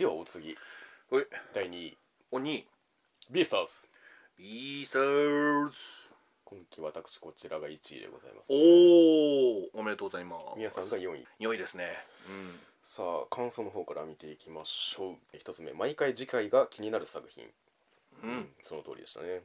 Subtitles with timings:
[0.00, 0.56] ではお次。
[1.10, 1.26] おい。
[1.54, 1.98] 第2位。
[2.30, 2.66] 鬼
[3.30, 3.70] ビースターズ。
[4.38, 5.74] ビースターズ。
[6.42, 8.50] 今期私こちらが1位でございます。
[8.50, 10.56] おおおめでとうございます。
[10.56, 11.26] 皆さんが4位。
[11.38, 11.98] 良いですね。
[12.82, 15.36] さあ感想の方から見ていきましょう。
[15.36, 15.74] 一つ目。
[15.74, 17.44] 毎回次回が気になる作品。
[18.22, 19.42] うん、うん、その通りでしたね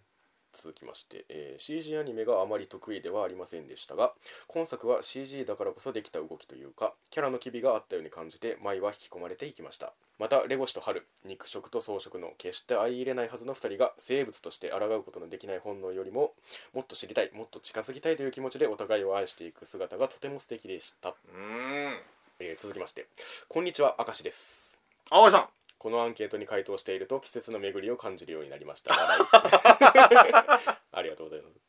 [0.56, 4.14] 続きまして、えー CG アニメがあまり得意ではありませんでしたが
[4.48, 9.94] 今作は CG だからこそできた動きというかキャラの機微があったように感じて舞は引き込まれていきました。
[10.18, 16.32] またレゴシと春肉食と草食の決して相入れないはずの2人が生物として抗うことのできない本能よりも
[16.74, 22.00] もっと知りたいもっと近づきたいという気持ちでお互いを愛していく姿がとても素敵でした、うーん。
[22.40, 23.08] えー続きまして
[23.50, 24.78] こんにちは明石です。
[25.10, 28.96] 青井さんこのアンケートに回答していると季節の巡りを感じるようになりました。
[30.92, 31.60] ありがとうございます。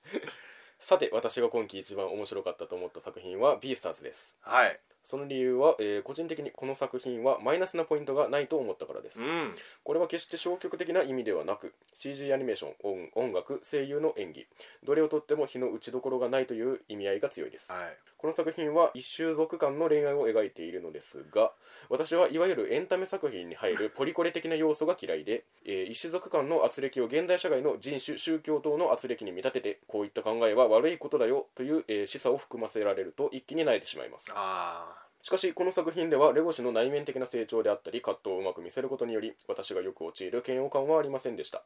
[0.78, 4.34] さて私が今季一番面白かったと思った作品は「ビースターズ」です。
[4.40, 4.80] はい。
[5.06, 9.54] その理由は、えー個人的にこの作品はマイナスなポイントがないと思ったからです、うん。
[9.84, 14.46] これは決して消極的な意味ではなく CG アニメーション音音楽声優の演技
[14.84, 17.70] どれをとっても日の打ちどころがないという意味合いが強いです。
[17.70, 17.96] はい。
[18.18, 21.52] この作品は一種族間の恋愛を描いているのですが
[21.90, 34.32] 私はいわゆるエンタメ作品に入る ポリコレ的な要素が嫌いで、えー一種族間の圧力を現代社会の人種宗教等の圧力に見立ててこういった考えは悪いことだよという、えー示唆を含ませられると一気に泣いてしまいます。
[34.34, 34.95] あ
[35.26, 41.64] しかしこの作品ではレゴシの内面的な成長であったり葛藤をうまく見せることにより私がよく陥る嫌悪感はありませんでした。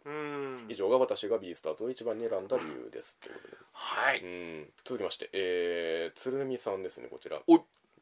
[0.71, 3.19] 以上が私が B スターズを一番に選んだ理由です。
[3.19, 3.57] ということで。
[3.75, 4.23] はい。
[4.23, 4.67] うん。
[4.83, 7.39] 続きまして、えー、鶴見さんですねこちら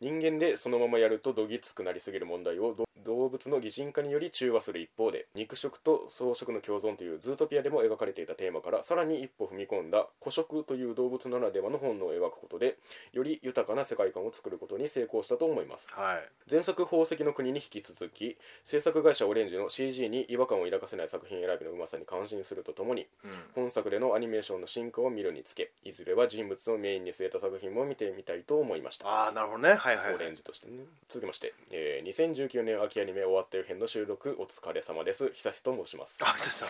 [0.00, 12.76] 人間でそのままやるとどぎつくなりすぎる問題をど動物の擬人化により中和する一方で肉食と草食の共存というズートピアでも描かれていたテーマからさらに一歩踏み込んだ古食という動物ならではの本能を描くことで
[13.12, 15.90] より豊かな世界観を作ることに成功したと思います。
[15.92, 16.28] はい。
[16.50, 23.30] 前作宝石の国に引き続き制作会社オレンジの CG に違和感を抱かせない作品選びのうまさに感心するとともにうん。
[23.54, 29.08] 本作でのアニメーションの進化を見るにつけいずれは人物をメインに据えた作品も見てみたいと思いました。
[29.08, 29.74] ああなるほどね。
[29.74, 36.68] はいはいオレンジとしてね続きまして、えー2019年秋アニメ終わったよ編の収録お疲れ様です久しと申しますあ久しお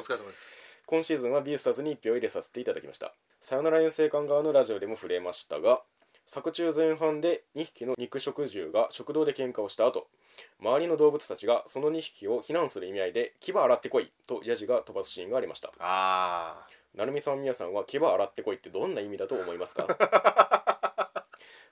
[0.00, 0.50] 疲れ様です
[0.86, 5.80] 今シーズンはビースターズに1票入れさせていただきましたさよなら遠征艦側のラジオでも触れましたが
[6.26, 10.08] 作中前半で2匹の肉食獣が食堂で喧嘩をした後
[10.60, 20.57] 周りの動物たちがその2匹を非難する意味合いで「牙洗ってこい!」とヤジが飛ばすシーンがありましたあ成美さんみやさんは牙洗ってこいってどんな意味だと思いますか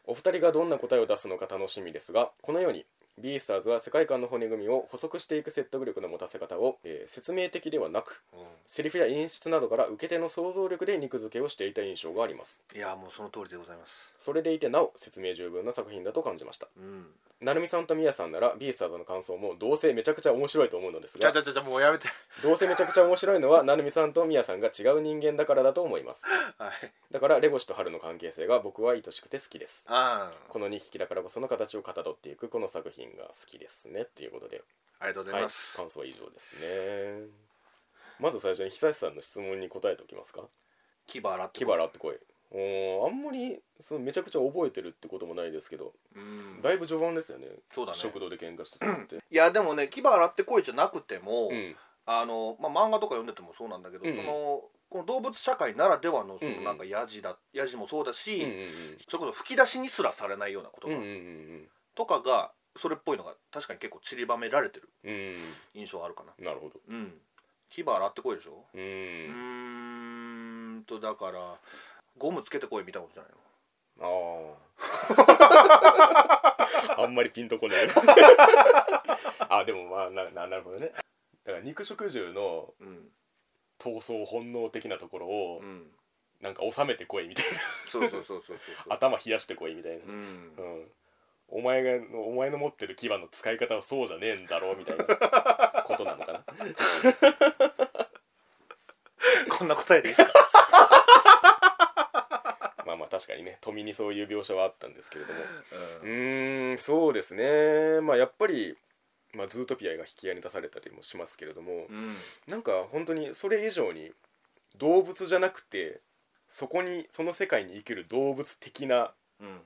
[0.07, 2.87] お二人がどんな答えを出すのか楽しみですがこのように
[3.19, 8.23] ビースターズは世界観の骨組みを補足していく説得力の持たせ方を、えー説明的ではなく
[8.67, 12.61] セリフや演出などから受け手の想像力で肉付けをしていた印象があります。
[12.75, 14.13] ん、いやもうその通りでございます。
[14.19, 16.69] それでいてなお説明十分な作品だと感じました。
[16.77, 17.07] うん。
[17.41, 22.09] 成美さんとみやさんならビースターズの感想もどうせめちゃくちゃ面白いと思うのですがじゃじゃじゃもうやめて。
[22.43, 26.25] どうせめちゃくちゃ面白いのは成美さんとみやさんが違う人間だからだと思います。
[26.59, 26.71] はい。
[27.13, 29.87] だからレゴシと春の関係性が僕は愛しくて好きです。
[29.89, 34.63] ああこの2匹だからこその形をかたどっていくこの作品が好きですねっていうことで。
[34.99, 37.29] ありがとうござはいいます、感想は以上ですね。
[38.19, 40.43] まず最初に久志さんの質問に答えておきますか。
[41.07, 42.19] 牙洗ってキバラって声。
[42.51, 45.93] おーあんまりそのめちゃくちゃ覚えてるってこともないですけど。
[46.15, 46.63] うん。
[46.63, 47.49] だいぶ序盤ですよね。
[47.73, 47.99] そうだね。
[47.99, 49.17] 食堂で喧嘩してたって。
[49.31, 51.77] いやでもね牙洗ってこいじゃなくても、うん。
[52.07, 56.59] あの、まあ、漫画とか読んでてもそうなんだけど、うんそのこの動物社会ならではのそうんうん。
[56.59, 58.69] のなんかヤジだ、ヤジもそうだし、うんうん
[59.09, 61.69] それこそ吹き出しにすらされないような言葉うんうんうん。
[61.97, 65.13] とかがそれっぽいのが確かに結構散りばめられてるうん。
[65.13, 65.37] うん
[65.75, 66.33] 印象があるかな。
[66.45, 66.81] なるほど。
[66.89, 67.21] うん。
[67.71, 68.65] 牙洗ってこいでしょ？
[68.75, 69.29] ううー
[70.79, 71.59] んとだから
[72.19, 74.57] ゴムつけてこいみたいなことじゃないの？
[76.89, 77.87] ああ あんまりピンとこない
[79.49, 80.89] あでもまあなななるほどね。
[81.45, 83.11] だから肉食獣のうん。
[83.79, 85.91] 闘争本能的なところをうん。
[86.41, 87.45] なんか収めてこいみたい
[87.89, 88.89] そうそうそうそうそう。
[88.89, 90.05] な 頭冷やしてこいみたいな。
[90.05, 90.11] うん。
[90.11, 90.15] う
[90.83, 90.91] ん
[91.49, 95.05] お前がお前の持ってる牙の使い方はそうじゃねえんだろうみたいな
[95.85, 96.45] ことなのかな？
[99.51, 100.33] こんな答えでいいです。
[100.33, 100.41] か
[102.87, 105.41] まあまあ確かにね富にそういう描写はあったんですけれども。
[106.03, 108.01] ううんそうですね。
[108.01, 108.77] まあやっぱり、
[109.35, 112.15] まあ、ズートピアが引き合いに出されたりもしますけれども、うん。
[112.49, 114.13] なんか本当にそれ以上に
[114.77, 116.01] 動物じゃなくて
[116.49, 119.11] そこにその世界に生きる動物的なうん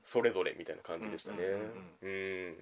[0.04, 1.38] それぞれみたいな感じでしたね。
[2.02, 2.56] うん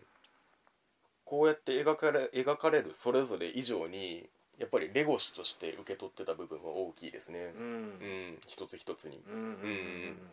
[1.25, 4.27] こうやって描かれ描かれるそれぞれ以上に
[4.59, 7.53] やっぱりレゴシとして受け取ってた部分は大きいですね。
[7.55, 7.67] うん。
[7.67, 8.39] うん。
[8.47, 9.23] 一つ一つに。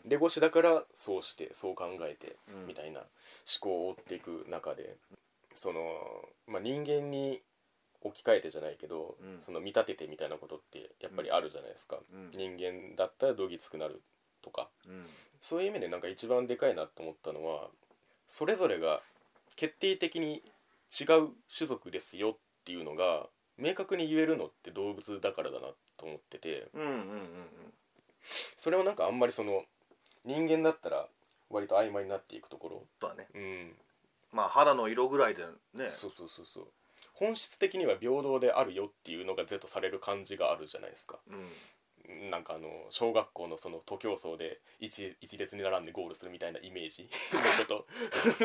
[0.06, 2.68] レゴシだからそうしてそう考えてうん。
[2.68, 3.08] みたいな思
[3.60, 4.96] 考を追っていく中で
[5.54, 5.82] その、
[6.48, 7.42] まあ、人間に
[8.02, 9.42] 置き換えてじゃないけど、うん。
[9.42, 12.32] その見立ててみたいなことってやっぱりあるじゃないですか、うん。
[12.32, 14.02] 人間だったらどぎつくなる
[14.42, 14.70] とか。
[14.88, 15.06] うん
[15.46, 17.68] そういう意味でなんか一番でかいなと思ったのは
[18.26, 19.04] それぞれが
[19.56, 20.42] 決定的に
[20.90, 26.68] 違う種族ですよっていうのが明確に言えるのって動物だからだなと思ってて。
[26.74, 27.00] うんうんうん
[28.58, 29.62] それはなんかあんまりその
[30.24, 31.06] 人間だったら
[31.52, 32.84] 割と曖昧になっていくところ。
[33.08, 33.28] だね。
[33.36, 33.72] うん。
[34.32, 35.44] まあ肌の色ぐらいで
[35.76, 35.88] ね。
[35.88, 36.68] そうそうそうそう。
[37.14, 41.20] 本質的には平等であるよっていうのが是とされる感じがあるじゃないですか。
[41.30, 41.46] うん
[42.32, 47.86] なんかあの小学校のその徒競走で一一列に並んでゴールするみたいなイメージのこ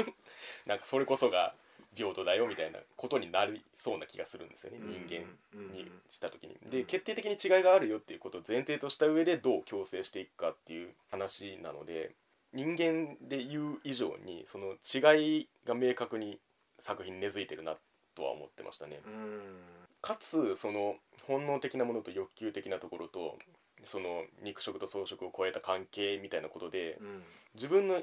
[0.03, 0.13] と
[0.67, 1.55] なんかそれこそが
[1.95, 5.27] 平等だよみたいなことになりそうな気がするんですよね人間
[5.75, 6.57] にした時に。
[6.71, 12.13] で決定的に違いがあるよっていうことを前提とした上でどう共生していくかっていう話なので
[12.53, 16.39] 人間で言う以上にその違いが明確に
[16.79, 17.77] 作品に根付いてるな
[18.15, 19.01] とは思ってましたね。
[19.05, 23.39] うんかつその本能的なものと欲求的なところと
[23.85, 27.23] その肉食と草食を超えた関係みたいなことでうん。
[27.55, 28.01] 自分の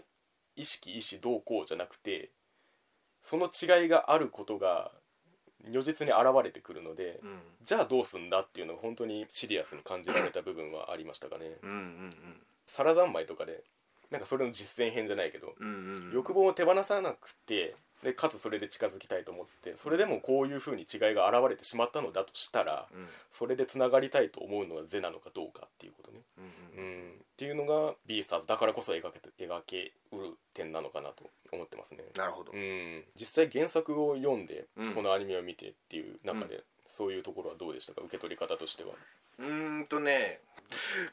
[0.55, 2.29] 意識意思どうこうじゃなくて
[3.21, 4.91] その違いがあることが
[5.69, 7.39] 如実に現れてくるのでうん。
[7.63, 11.57] じゃあどうすんだっていうのが本当にシリアスに感じられた部分はありましたかね。
[11.63, 12.15] うんうん
[12.65, 13.63] 皿三昧とかで
[14.11, 16.11] なんかそれの実践編じゃないけどうんうんうん。
[16.13, 23.07] 欲望を手放さなくてでかつそれで近づきたいと思ってそれでもこういうふうに違いが現れてしまったのだとしたらうん。
[23.31, 32.51] それでつながりたいと思うのは是なのかどうかっていうことね、うんうんうん、っていうのがビースターズだからこそ描けて描けうる点なのかなと思ってますね、なるほど。
[32.51, 34.93] うん、実際原作を読んでうん。
[34.93, 38.01] このアニメを見てっていう中で、うそういうところはどうでしたか？
[38.01, 38.91] 受け取り方としては。
[39.39, 40.39] うーんとね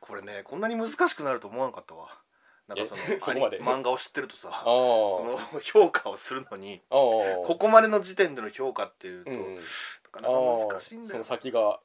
[0.01, 2.09] これねこんなに難しくなると思わなかったわ
[2.69, 3.57] なんかそのえ そこまで？
[3.59, 5.25] アニ漫画を知ってるとさそ
[5.55, 9.55] の評価をするのにここまでの時点での評価っていうと、うん。
[9.57, 9.61] な
[10.11, 10.35] かなか
[10.69, 11.81] 難しいんだよその先が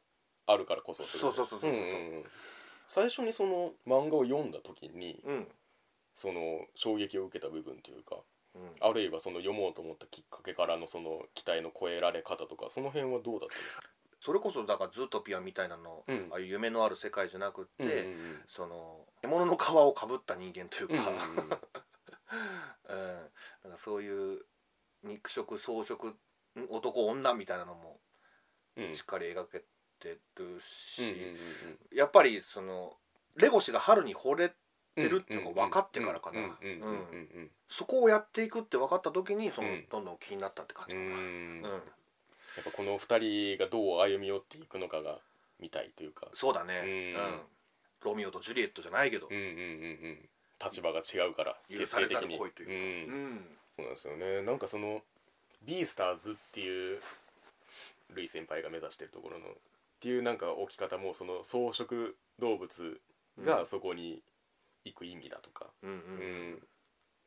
[0.47, 1.71] あるからこそそうそうそうそうそう。
[1.71, 2.23] うん。
[2.87, 5.51] 最初にその漫画を読んだ時にうん。
[6.15, 8.17] その衝撃を受けた部分というか
[8.55, 8.71] うん。
[8.79, 13.83] あるいはその読もうと思ったきっかけからのその期待の超えられ方とかその辺はどうだったんですか？
[14.19, 16.27] それこそだからズートピアみたいなの、うん。
[16.31, 21.59] ああいう夢のある世界じゃなくって、うんうんその獲物の皮をかぶった人間というか、うんうんうん。
[22.89, 23.31] うん。
[23.63, 24.45] なんかそういう
[25.03, 26.15] 肉食草食ん
[26.69, 27.99] 男女みたいなのも
[28.75, 28.95] うん。
[28.95, 29.63] しっかり描け
[29.99, 31.39] てるし、うんうんうん
[31.91, 32.97] やっぱりその
[33.35, 34.49] レゴシが春に惚れ
[34.95, 36.39] てるっていうのが分かってからかな。
[36.39, 36.95] うんうんうんう
[37.41, 39.87] んそこをやっていくって分かった時にその、うん。
[39.89, 41.21] どんどん気になったって感じうかな、ん。
[41.21, 41.83] うん
[42.55, 45.19] やっぱこの二人がどう歩み寄っていくのかが
[45.59, 46.27] 見たいというか。
[46.33, 46.89] そうだね、うん。
[46.89, 47.41] うん。
[48.03, 49.27] ロミオとジュリエットじゃないけど。
[49.29, 49.55] うん、うんうんう
[50.11, 50.29] ん。
[50.61, 53.21] 立場が違うから許されざる恋というか、うん。
[53.21, 53.57] うん。
[53.77, 54.41] そうなんですよね。
[54.41, 55.01] なんかその
[55.63, 57.01] ビースターズっていう
[58.13, 59.49] ルイ先輩が目指してるところのっ
[59.99, 62.99] ていうなんか置き方もその草食動物
[63.41, 64.21] がそこに
[64.85, 65.97] 行く意味だとか、うんうん。
[65.97, 65.99] う
[66.55, 66.67] ん。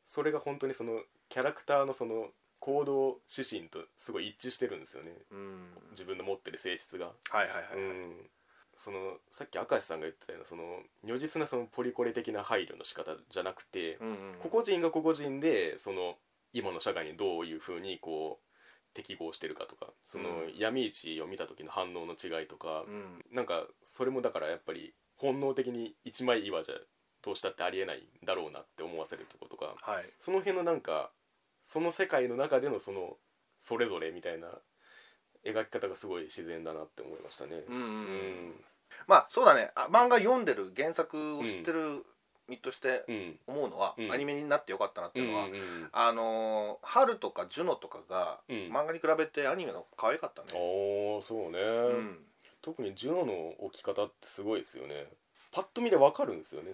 [0.05, 2.27] それが本当にそのキャラクターのその
[2.63, 5.11] 行動指針とすごい一致してるんですよね。
[5.31, 5.67] うん。
[5.91, 7.07] 自分の持ってる性質が。
[7.07, 8.13] はいはいはい、うん。
[8.77, 10.63] そのさっき明石さんが言ってたようなその
[11.03, 16.15] 如実なそのポリコレ的な配慮の仕方じゃなくて、うんうん個々人が個々人でその
[16.53, 20.57] 今の社会にどういうふうにこう適合してるかとかそのうん。
[20.57, 23.25] 闇市を見た時の反応の違いとか、うん。
[23.29, 26.75] なんかそれもだからやっぱり本能的に一枚岩じゃ
[27.21, 30.05] どうしたってありえないんだろうなって思わせるとことかはい。
[30.17, 31.11] その辺のなんか
[31.63, 33.17] その世界の中でのその
[33.59, 34.47] それぞれみたいな
[35.45, 37.63] 描き方がすごい自然だなって思いましたね。
[37.67, 38.53] うん
[39.07, 39.71] まあそうだね。
[39.75, 42.05] あ漫画読んでる原作を知ってる
[42.47, 43.39] 身としてうん。
[43.47, 44.11] 思うのは、うん。
[44.11, 45.89] アニメになってよかったなっていうのは、うんうんうん。
[45.91, 48.55] あのー春とかジュノとかが、うん。
[48.71, 50.49] 漫画に比べてアニメの可愛かったね。
[50.53, 52.17] おーそうね、うん。
[52.61, 55.07] 特にジュノの置き方ってすごいですよね。
[55.51, 56.73] パッと見でわかるんですよね。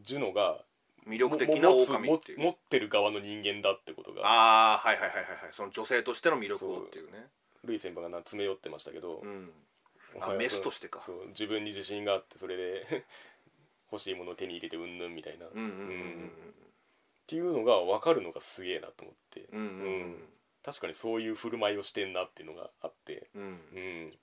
[0.00, 0.58] ジュノが
[1.06, 2.38] 魅力的な狼っていう。
[2.38, 4.22] も持ってる側の人間だってことが。
[4.24, 5.50] ああはいはいはいはいはい。
[5.52, 7.26] その女性としての魅力をっていうね。
[7.64, 9.50] ルイ先輩がな詰め寄ってましたけど、うん。
[10.20, 11.00] あメスとしてか。
[11.00, 13.04] そう自分に自信があってそれで
[13.90, 15.50] 欲しいものを手に入れてうんぬんみたいな、っ
[17.26, 20.28] ていうのが分かるのがすげえなと思って、うんうんうん。
[20.62, 23.48] 確かにそういう振る舞いをしてんなっていうのがあって、うんうん。
[23.48, 24.18] うん、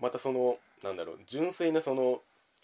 [0.00, 2.22] またそのなんだろう純粋なその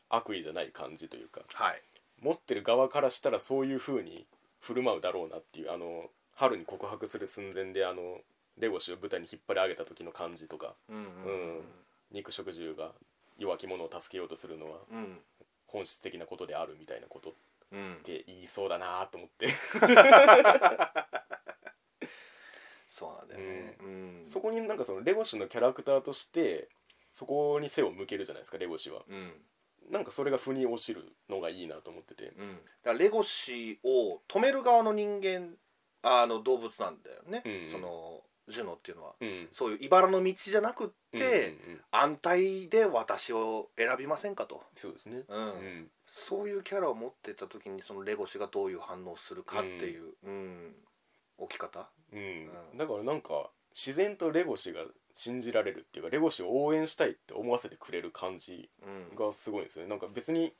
[0.08, 1.42] 悪意じゃない感じというか。
[1.52, 1.82] はい
[2.20, 4.26] 持ってる側からしたらそういう風に
[4.60, 8.20] 振る舞うだろうなっていうあの春に告白する寸前であの
[8.58, 11.62] レゴシを舞台に引っ張り上げた時の感じとかうん
[12.10, 12.92] 肉食獣が
[13.38, 15.20] 弱き者を助けようとするのはうん。
[15.66, 17.32] 本質的なことであるみたいなことっ
[17.72, 17.98] うん。
[18.02, 19.48] て言いそうだなと思って。
[22.88, 23.76] そうなんだよね。
[23.80, 24.22] うん。
[24.24, 26.68] そこになんかそのレゴシのキャラクターとして
[27.12, 29.02] そこに背を向けるじゃないですかレゴシは。
[29.08, 29.32] うん
[29.90, 32.32] なんかそれが腑に落ちるのがいいなと思ってて。
[32.36, 32.56] うん。
[32.82, 35.54] だからレゴシを止める側の人間
[36.02, 37.72] あの動物なんだよね、うん。
[37.72, 39.14] そのジュノっていうのは。
[39.20, 39.48] うん。
[39.52, 41.28] そういう茨の道じゃなくって、うんうん
[41.74, 41.80] うん。
[41.90, 45.24] 安泰で私を選びませんかと、そうですね。
[45.28, 45.44] うん。
[45.44, 45.90] うん。
[46.06, 50.74] そういうキャラを持ってた時にそのレゴシがどういう反応をするかっていう、うん。
[51.36, 51.90] 置き方？
[52.12, 52.18] うん。
[52.18, 52.78] うん。
[52.78, 54.80] だからなんか自然とレゴシが
[55.18, 58.70] 信じられるっていうかレゴシを応援したいって思わせてくれる感じ
[59.10, 59.16] うん。
[59.16, 59.90] がすごいんですよね。
[59.90, 60.52] なんか別に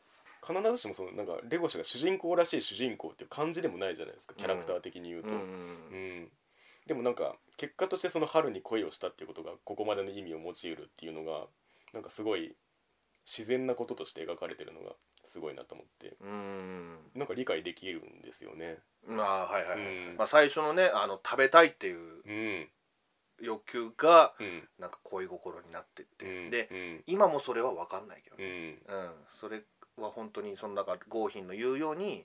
[0.44, 6.28] 必ずしもそのなんかレゴシが主人公らしい主人公っていう感じでもないじゃないですかキャラクター的に言うと、うんうん
[6.86, 11.44] でもなんか結果としてその春に恋をしたっていうことがここまでの意味を持ちうるっていうのが
[11.92, 12.56] なんかすごい
[13.26, 16.16] 自然なこととして描かれてるのがすごいなと思って。
[16.22, 18.78] うんなんか理解できるんですよね。
[19.06, 20.16] まあはいはいはい、うん。
[20.16, 22.68] まあ、最初のねあの食べたいっていううん
[23.40, 24.68] 欲求がうん。
[24.78, 26.50] なんか恋心になってって、うん。
[26.50, 27.04] でうん。
[27.06, 28.72] 今もそれは分かんないけどうね、ん。
[28.72, 29.12] うん。
[29.28, 29.62] それ
[29.96, 32.24] は本当にその中郷品の言うように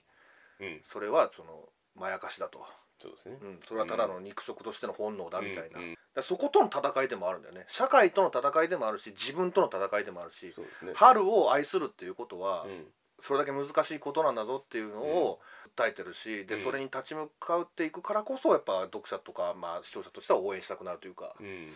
[0.60, 0.82] うん。
[0.86, 2.65] それはそのまやかしだと、
[2.98, 3.38] そうですね。
[3.41, 5.86] うん、それはただの肉食としての本能だみたいな、うん。
[5.86, 5.93] うん。
[5.93, 7.65] だからそことの戦いでもあるんだよね。
[7.67, 10.51] 社会との戦いでもあるし自分との戦いでもあるし。
[10.51, 10.93] そうですね。
[10.96, 12.88] 春を愛するっていうことは、うん。
[13.20, 15.39] それだけ難しいことなんだぞっていうのを
[15.75, 16.63] 訴えてるし、でうん。
[16.63, 21.74] それに立ち向かっていくからこそやっぱ読者とか、まあ、視聴者としては応援したくなるというか、うん。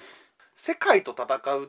[0.56, 1.68] 世界と戦うっ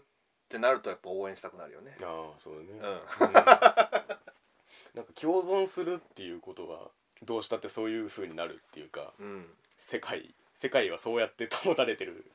[0.48, 1.96] てなるとやっぱ応援したくなるよね。
[2.02, 3.26] ああそうだね、うん。
[3.26, 3.32] うん。
[4.94, 6.90] なんか共存するっていうことは
[7.22, 9.46] どうしたってそういう風になるっていうかうん。
[9.76, 12.30] 世界世界はそうやって保たれてる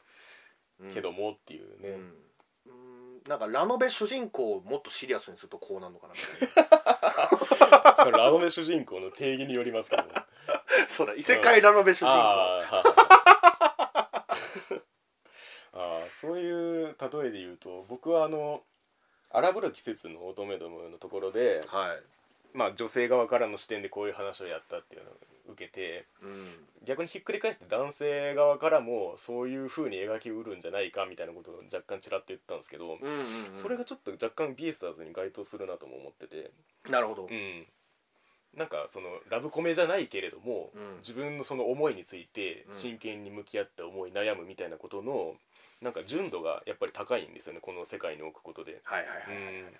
[0.79, 0.93] うん。
[0.93, 2.23] けどもっていうね、うん。
[2.67, 2.71] う
[3.19, 3.23] ん。
[3.27, 6.63] なんかラノベ主人公をもっとシリアスにするとこうなるのかなみたい
[8.03, 10.09] それラノベ主人公の定義によりますけどね。
[10.13, 10.25] な
[10.87, 12.83] そうだ異世界ラノベ主人公、あーは
[15.73, 18.63] あ ーそういう例えで言うと僕はあの
[19.31, 22.03] 荒ぶる季節の乙女どものところで、はい。
[22.53, 25.13] まあ、女性側からの視点でこういう話をやったっていうのを
[25.49, 26.47] 受けてうん。
[26.85, 33.25] 逆にひっくり返して男性側からもそういう風に描きうるんじゃないかみたいなことを若干ちらっと言ったんですけど、うんうんうん。
[33.53, 36.51] それがちょっと若干ビースターズに該当するなとも思ってて、
[36.89, 37.65] なるほど、うん、
[38.57, 40.97] なんかそのラブコメじゃないけれども、うん。
[40.97, 42.73] 自分のその思いについてうん。
[42.73, 45.35] 真剣に向き合って思い悩むみたいなことの
[45.81, 48.81] なんか純度がやっぱり高いんですよねこの世界に置くことで。
[48.83, 49.73] はいはいはい、うん。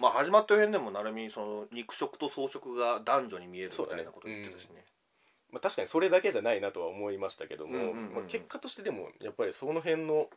[0.00, 4.84] まあ始まった辺でもなるみその肉食と草食が男女に見えるみたいなこと言ってたしね
[5.52, 10.28] まあ、確かにそれだけじゃないなとは思いましたけども、まあ、結果としてでもやっぱりその辺の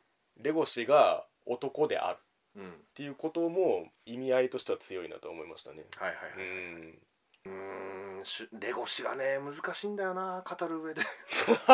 [0.41, 2.17] レゴシが男である
[2.57, 5.86] うんっていうことも意味合いとしては強いなと思いましたね。
[5.98, 7.00] はいはいはい
[7.45, 8.24] うん。
[8.60, 11.01] レゴシがね難しいんだよな語る上で。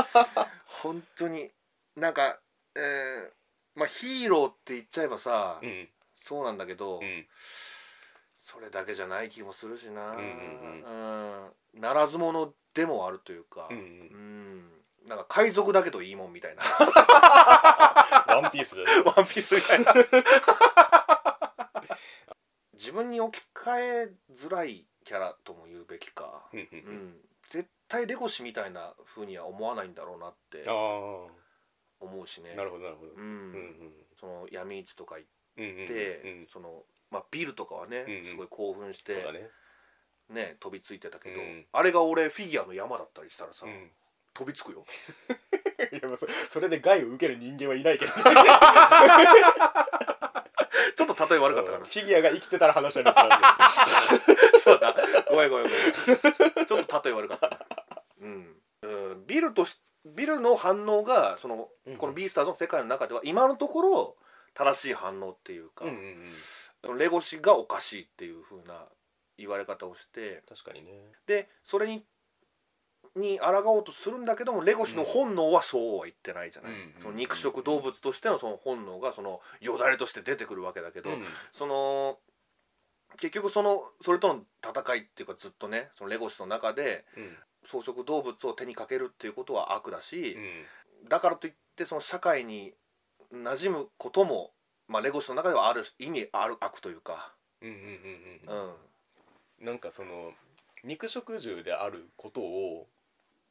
[0.65, 1.51] 本当に。
[1.95, 2.39] なんか、
[2.75, 3.29] えー
[3.75, 5.89] まあヒーローって言っちゃえばさ、うん。
[6.13, 7.27] そうなんだけど、うん
[8.51, 10.84] それだけじゃない気もするしな、うんうん
[11.75, 11.81] うん。
[11.81, 13.84] ならず者でもあるというか、うんうん。
[13.84, 13.86] う
[15.05, 15.08] ん。
[15.08, 16.62] なんか海賊だけどいいもんみたいな。
[18.27, 19.03] ワンピースじゃない。
[19.03, 19.93] ワンピースみたいな。
[22.74, 26.96] 自分に置き換えづらいキャラとも言うべきか、うんうんううん。
[27.08, 27.15] ん、
[27.48, 30.63] 絶対レゴシみたいな風には思わないんだろうなって。
[30.67, 32.51] あ思うしね。
[32.53, 33.12] あなるほどなるほど。
[33.12, 33.93] う、うんん。
[34.20, 36.48] その闇市とか行っうんうんうんて、うん。
[36.48, 36.81] そのまあ、
[37.31, 38.25] ビルとかはね、うんうん。
[38.25, 39.50] すごい興奮してそうだね。
[40.29, 41.65] ね飛びついてたけど、うん。
[41.71, 43.89] あれが俺フィギュアの山だったりしたらさ、うん。
[44.33, 44.85] 飛びつくよ。
[45.91, 48.11] いやまあそそれで害を受ける人間はいないけど。
[50.95, 51.85] ちょっと例え悪かったかな。
[51.85, 53.57] フィギュアが生きてたら話したりするわ
[54.59, 54.95] そうだ。
[55.29, 56.65] ごめんごめんごめん。
[56.65, 57.59] ちょっと例え悪かったな。
[58.21, 61.97] うん、うん、ビルとしビルの反応がその、うん。
[61.97, 64.17] このビースターズの世界の中では今のところ
[64.53, 65.59] 正しい反応ってい
[67.01, 68.86] レゴシがおかしいっていう風な
[69.36, 70.91] 言われ方をして確かにね。
[71.25, 72.05] でそれに
[73.15, 76.93] に抗おうとするんだけどもレゴシの本能はそうは言ってないじゃない、うん。
[76.98, 81.25] その肉食動物としてのその本能がそのよだれとして出てくるわけだけど、うん。
[81.51, 82.20] その
[83.20, 87.38] 結局そのそれとの戦いっていうかずっとねそのレゴシの中でうん。
[87.63, 90.38] 草食動物を手にかけるっていうことは悪だし
[91.01, 91.10] う、ん。
[91.10, 92.74] だからといってその社会に
[93.34, 94.51] 馴染むことも、
[94.91, 97.31] まあ、レゴシの中ではある意味ある悪というか、
[97.62, 98.62] うんうんうんう
[99.62, 99.65] うん。
[99.65, 99.65] ん。
[99.65, 100.33] なんかその
[100.83, 102.88] 肉食獣であることを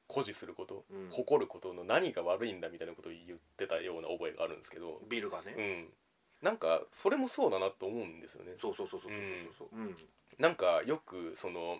[0.07, 1.09] 誇示すること、うん。
[1.11, 5.87] 誇ることの何が悪いんだみたいなことを言ってたような覚えがあるんですけど、ビルがね、うん、
[6.43, 8.53] なんかそれもそうだなと思うんですよね。
[8.61, 9.21] そうそうそうそうそう
[9.57, 9.83] そうそう、う。
[9.83, 9.97] ん。
[10.39, 11.79] なんかよくその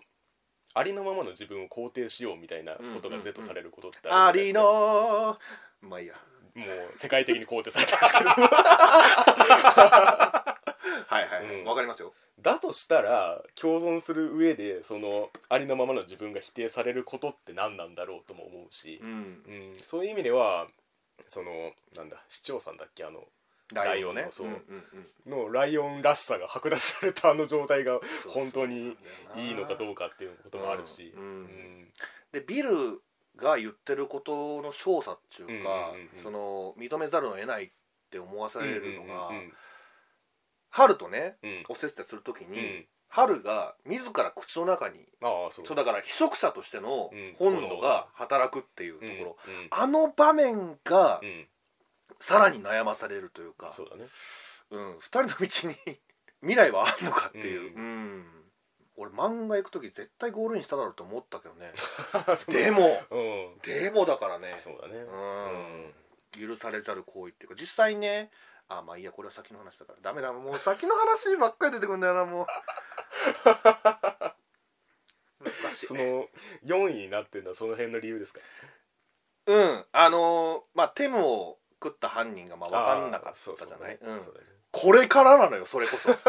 [0.73, 5.39] ありのままの自分を肯定しようみたいなことが是とされることってありるじゃないですか。
[5.83, 6.15] のまあいいや。
[6.53, 8.29] もう世界的に肯定されたんですけど
[9.53, 10.55] は
[11.21, 12.13] いはいうんわ、かりますよ。
[12.41, 19.09] だとしたら共存する上でそのありのままの自分が否定されることって何なんだろうとも思うしう、ん。
[19.09, 20.67] うん、そういう意味では
[21.27, 21.51] その
[21.95, 23.25] なんだ市長さんだっけあの
[23.73, 24.21] ライオンね。
[24.21, 24.47] ライオンのそう。
[24.47, 24.59] うんうん
[25.25, 25.47] うん。
[25.47, 28.97] のライオンらしさが剥奪されたあの状態がそう本当に
[29.35, 31.23] いいのかどうかっていうこともあるし、うん。
[31.23, 31.29] うん。
[31.29, 31.87] うん。
[32.31, 33.01] でビル
[33.37, 36.23] が言ってることの少佐っていうか、うんうんうんうん。
[36.23, 37.69] その認めざるを得ないっ
[38.11, 39.31] て思わされるのが、
[40.69, 41.37] 春とね
[41.69, 42.85] おせつてする時に、うん。
[43.13, 45.65] 春が自ら口の中にああそう。
[45.65, 47.33] そうだから非職者としてのうん。
[47.37, 51.47] 本能が働くっていうとうんころ、うんあの場面がうん。
[52.21, 54.05] さらに悩まされるというか、そうだね。
[54.69, 55.99] うん、二人の道に
[56.41, 58.25] 未来はあるのかっていう、ううん。
[58.95, 61.73] 俺漫画行く時絶対ゴールインしただろうと思ったけどね。
[62.47, 63.03] でも。
[63.09, 63.19] う
[63.57, 63.59] ん。
[63.59, 64.55] でもだからね。
[64.57, 64.99] そうだね。
[64.99, 65.93] うん
[66.39, 68.31] 許されざる行為っていうか実際ね
[68.69, 69.99] あまあいいやこれは先の話だから。
[70.01, 70.31] ダメだ。
[70.31, 72.45] もう先の話ばっかり出てくるんだよなもう。
[75.43, 76.27] 難しいその
[76.65, 78.39] 4位になってるのはその辺の理由ですか？
[79.47, 79.85] うん。
[79.91, 83.99] あのーまあテムを食った犯人がまあ分かんなかったじゃない？
[84.71, 86.07] これからなのよそれこそ。
[86.13, 86.21] こっ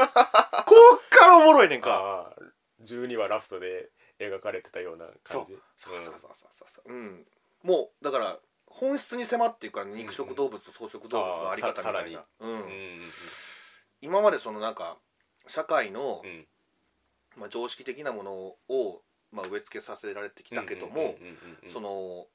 [1.10, 1.94] からおもろいねんか。
[1.94, 2.34] ああ
[2.82, 5.56] 12話ラストで描かれてたような感じ。
[5.76, 6.02] そう。
[6.02, 6.92] そうそうそうそうそう。
[6.92, 7.26] うん。
[7.62, 8.38] もうだから
[8.72, 13.00] 本質に迫っていくから肉食動物と草食動物のあり方みたいな、うん
[14.00, 14.96] 今までそのなんか
[15.46, 16.44] 社会のう、ん
[17.36, 21.14] まあ、常識的なものを、まあ、植え付けさせられてきたけども、
[21.72, 22.26] その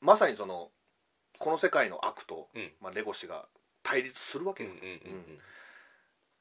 [0.00, 0.70] まさにその
[1.40, 2.70] この世界の悪と、うん。
[2.80, 3.46] まあ、レゴシが
[3.82, 4.70] 対立するわけよ、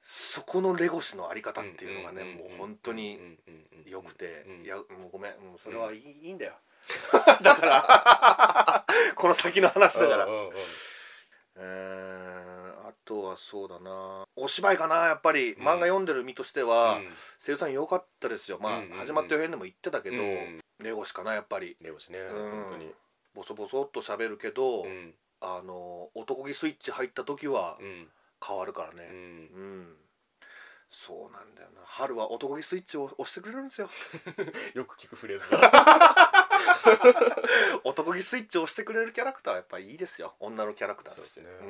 [0.04, 4.66] そこのレゴシのあり方っていうのがね、んんんんもう本当にうんうんうん良くて、うん。
[4.66, 5.32] いやもうごめん。
[5.40, 6.54] もうそれはいい,、いいんだよ
[7.42, 8.86] だから。
[9.16, 10.26] この先の話だから。
[10.26, 10.54] うんうんうん。
[11.58, 12.20] えー
[12.90, 14.24] あとはそうだな。
[14.36, 15.62] お芝居かなやっぱり、うん。
[15.62, 17.10] 漫画読んでる身としては、うん。
[17.44, 18.58] 声優さん良かったですよ。
[18.60, 18.98] まあ、うんうんうん。
[18.98, 21.76] 始まった予編でも言ってたけど、うんレゴシかなやっぱり。
[21.82, 22.52] レオシねうん。
[22.64, 22.94] 本当に。
[23.34, 25.14] ボソボソっと喋るけど、うん。
[25.42, 28.12] あの男気スイッチ入った時はうん。
[28.46, 29.10] 変わるからうねん。
[29.10, 29.98] うん、
[30.90, 31.82] そうなんだよな。
[31.86, 33.90] 春は男気スイッチを押してくれるんですよ。
[34.74, 36.40] よく聞くフレーズだ。
[37.84, 40.36] 男気スイッチを押してくれるキャラクターはやっぱりいいですよ。
[40.40, 41.42] 女のキャラクターとして。
[41.42, 41.66] そうですう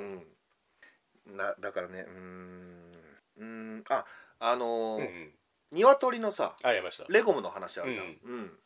[1.34, 1.38] ん。
[1.38, 2.92] なだからねうーん。
[3.38, 3.84] うーん。
[3.90, 4.06] あ
[4.40, 5.34] あのーうんうん。
[5.72, 7.06] 鶏のさありました。
[7.10, 8.60] レゴムの話あるじゃん、うん。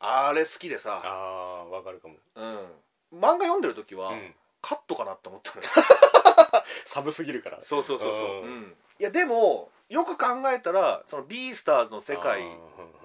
[0.00, 2.16] あれ好きでさ、ああわかるかも。
[2.34, 5.68] うん、漫画読んでる時は、うんカットかなって思ったのよ。
[6.86, 7.62] サブすぎるから。
[7.62, 8.42] そうそうそうそう、うん。
[8.42, 8.76] うん。
[8.98, 12.42] いやでもよく考えたらそのビースターズの世界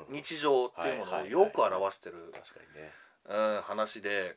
[0.09, 2.93] 日常っていうものをよく表してる、確かにね。
[3.27, 4.35] うん、話で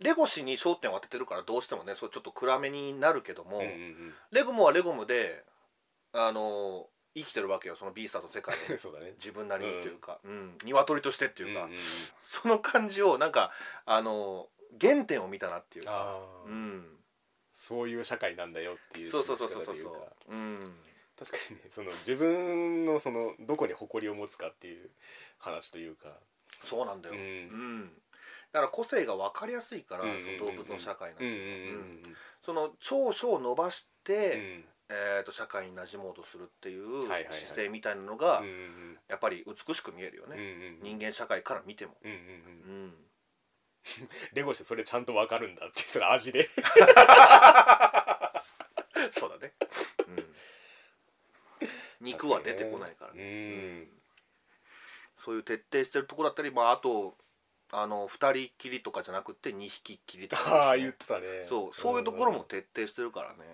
[0.00, 5.44] レゴシに焦点を当ててるからどうしてもねそうちょっと暗めになるけども、うんうんレゴムはレゴムで
[6.12, 9.12] あの生きてるわけよそのビースターズの世界でうんそうだね。
[9.16, 10.56] 自分なりにっていうか、うん。
[10.64, 11.76] 鶏としてっていうか、んんん。
[12.22, 13.50] その感じをなんか
[13.84, 14.46] あの
[14.80, 16.84] 原点を見たなっていうか、うん、
[17.52, 19.64] そういう社会なんだよっていうそうそうそうそう。
[19.64, 19.74] そう
[20.30, 20.74] うん。
[21.18, 24.90] 確かにねその自分のそのどこに誇りを持つかっていう
[25.38, 26.18] 話というか。
[26.62, 27.80] そうなんだよ、ううん。
[27.80, 27.90] ん
[28.52, 32.02] だから個性が分かりやすいから、その動物の社会なんて、うんうんうん
[32.42, 34.64] その長所を伸ばして、うん。
[34.88, 38.42] えー、と社会に馴染もうとするっていう姿勢みたいなのが、
[39.08, 40.36] やっぱり美しく見えるよね、
[40.82, 40.98] うん。
[40.98, 42.84] 人間社会から見ても、うんうんうん。
[42.84, 42.94] うん、
[44.32, 46.48] レゴしてそれちゃんとわかるんだってそれ味で。
[49.10, 49.52] そうだね、
[50.06, 50.34] うん、
[52.00, 53.22] 肉は出てこないからね。
[53.22, 54.02] うん。
[55.24, 57.16] そういう徹底してるところだったり、まあ、あと
[57.70, 61.44] あの2人きりとかじゃなくて2匹きりとかああもあ言ってたね。
[61.48, 63.44] そうそういうところも徹底してるからね。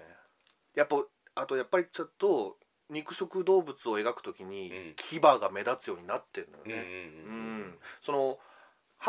[0.75, 2.59] やっぱあとやっぱりちょっと
[2.91, 4.95] 肉食動物を描くときにうん。
[4.97, 7.78] 牙が目立つようになってるのようんうんね、ううん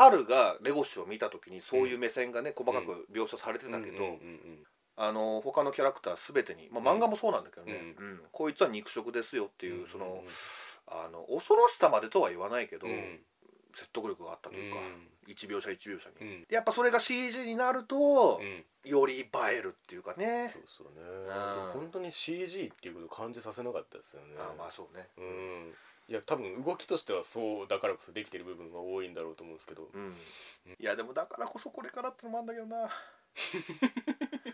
[0.00, 4.58] 春がレゴシを見た時にそういう目線がね、細かく描写されてたけど、うんうんうん
[4.96, 8.20] あの他のキャラクター全てに、まあ、漫画もそうなんだけどね、ううん。
[8.32, 10.22] こいつは肉食ですよっていう、うんその
[10.86, 13.20] あの恐ろしさまでとは言わないけど、うん。
[13.72, 14.80] 説得力があったというか、
[15.26, 16.46] 1描写1描写に、うん。
[16.50, 18.90] やっぱそれが CG になるとう、ん。
[18.90, 20.50] より映えるっていうかね。
[20.52, 21.00] そうそうね。
[21.00, 24.34] んでも本当に CG っていうことを感じさせなかったですよね。
[24.38, 25.08] あまあそうね。
[25.16, 25.74] うん
[26.10, 29.88] いや多分動きとしてはそうだからこそできてる部分が多いんだろうと思うんですけど。
[29.94, 30.16] うん。
[30.80, 32.90] いやでもだからこそこれからってのもあるんだけどな。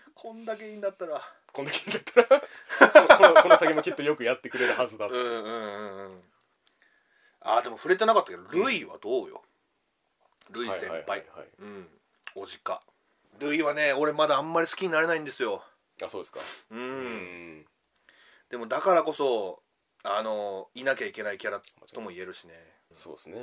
[0.15, 1.23] こんだけいいんだったら。
[1.51, 2.41] こんだけだったら
[3.17, 6.23] このこの先もきっとよくやってくれるはずだうんうんうんうん。
[7.41, 9.43] あでも触れてなかったけどルイはどうよ？
[10.51, 11.25] ルイ先輩。
[11.59, 11.89] うん。
[12.35, 12.83] おじか。
[13.39, 15.65] ルイはね俺まだあんまり好きになれないんですよ。
[16.03, 16.41] あそうですか。
[16.71, 17.67] うん、うん。
[18.51, 19.63] でもだからこそ
[20.07, 21.61] あのいなきゃいけないキャラ
[21.93, 22.55] とも言えるしね。
[22.93, 23.37] そうですね。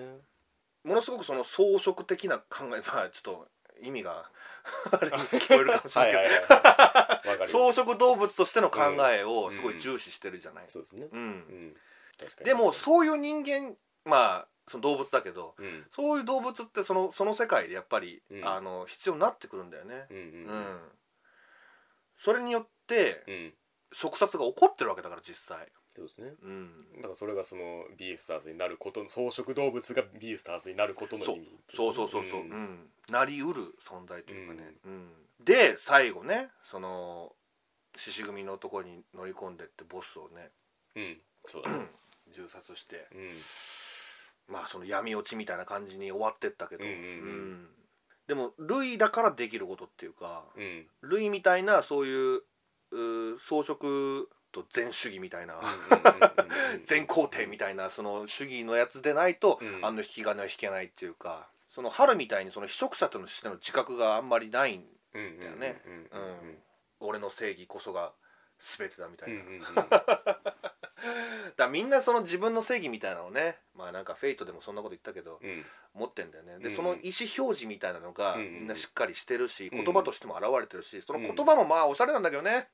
[0.83, 3.47] ものすごくその装飾的な考え まあちょっと
[3.79, 4.29] 意味が
[4.91, 6.65] あれに 聞こえるかもしれないけど、は
[7.35, 11.07] いはい草食動物としての考えをすごい重視してるじゃない、そうですね。
[11.11, 11.75] うん。
[12.43, 15.87] でもそういう人間まあその動物だけどうん。
[15.95, 18.47] そういう動物ってそのその世界でやっぱり、うん。
[18.47, 20.07] あの必要になってくるんだよね。
[20.09, 20.91] うんううん、ん。
[22.17, 23.53] それによってうん。
[23.93, 26.33] 食殺が起こってるわけだから実際そうですね。
[26.41, 26.71] うん。
[26.97, 32.47] だからそれがそのビースターズになること草食動物がビースターズになることの意味そうそうそうそう、うん。
[32.49, 32.79] ん。
[33.09, 35.09] なりうる存在というかね、うん。
[35.43, 37.33] で最後ねその
[37.95, 40.49] 獅子組のところに乗り込んでってボスをね
[40.95, 41.17] うん。
[41.45, 41.85] そうだね。
[42.33, 44.53] 銃殺してうん。
[44.53, 47.67] まあその闇落ちみたいな感じに終わってったけど、うんうんうん。
[48.27, 50.87] でもルイだからできることっていうかうん。
[51.01, 52.41] ルイみたいなそういう
[52.91, 53.77] うー装飾
[54.53, 55.55] と全主義みたいな、
[56.85, 59.79] 全皇帝みたいなその主義のやつでないと、うん。
[59.83, 65.81] あの引き金は引けないっていうかその春みたいにその被食者としての自覚があんまりないんだよね。
[65.85, 66.57] うん
[67.05, 68.13] 俺の正義こそが
[68.59, 69.43] 全てだみたいな、
[69.75, 70.55] だか
[71.57, 75.41] らみんなその自分の正義みたいなのをねまあなんかフェイトでもそんなこと言ったけど、
[75.93, 76.59] 持ってんだよね。
[76.59, 76.75] で、うん。
[76.77, 79.83] その意思表示みたいなのがうんみんなしっかりしてるし、うん。
[79.83, 82.69] 言葉としても現れてるしその言葉もまあおしゃれなんだけどね、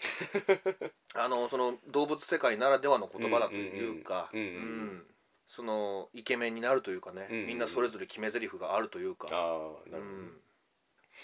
[1.14, 5.06] あのその動物世界ならではの言葉だというかうんうんうんうん
[5.50, 7.46] そのイケメンになるというかね、うんうんうん。
[7.48, 10.40] みんなそれぞれ決め台詞があるというか、あなるん。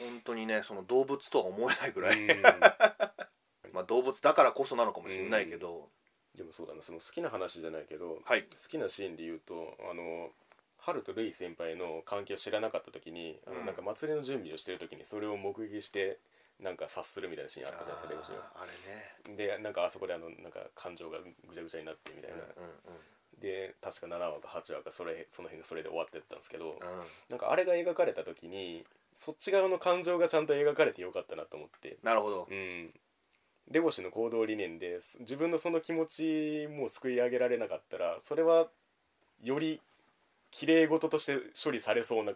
[0.01, 2.43] 本当にねその動物とは思えないぐほどらい、うん。
[3.73, 5.91] まあ動物だからこそなのかもしれないけど、
[6.35, 8.43] でもそうだなその好きな話じゃないけどはい。
[8.43, 10.33] 好きなシーンで言うとあの
[10.79, 13.67] 春とルイ先輩の関係を知らなかった時にあのうん。
[13.67, 16.19] なんか祭りの準備をしてる時にそれを目撃して
[16.61, 19.59] なんか察するみたいなシーンあったじゃないですかレゴシあれね。
[19.59, 22.42] でなんかあそこであのなんか感情がぐちゃぐちゃになってみたいな、うん
[23.40, 26.88] で確か7話か8話かそれその辺がそれで終わってったんですけど、うん。
[26.88, 28.83] うんなんかあれが描かれた時に
[29.14, 31.99] そっち側の感情がちゃんと描かれてよかったなと思って。
[32.03, 32.49] なるほど。
[32.51, 32.95] うん。
[33.71, 38.69] レゴシの行動理念です自分のその気持ちもすくい上げられなかったらそれは
[39.42, 39.81] より
[40.53, 42.33] 綺麗事として処理されそうな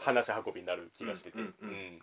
[0.00, 1.38] 話し運びになる気がしてて。
[1.38, 1.68] うんうん。
[1.68, 1.98] うん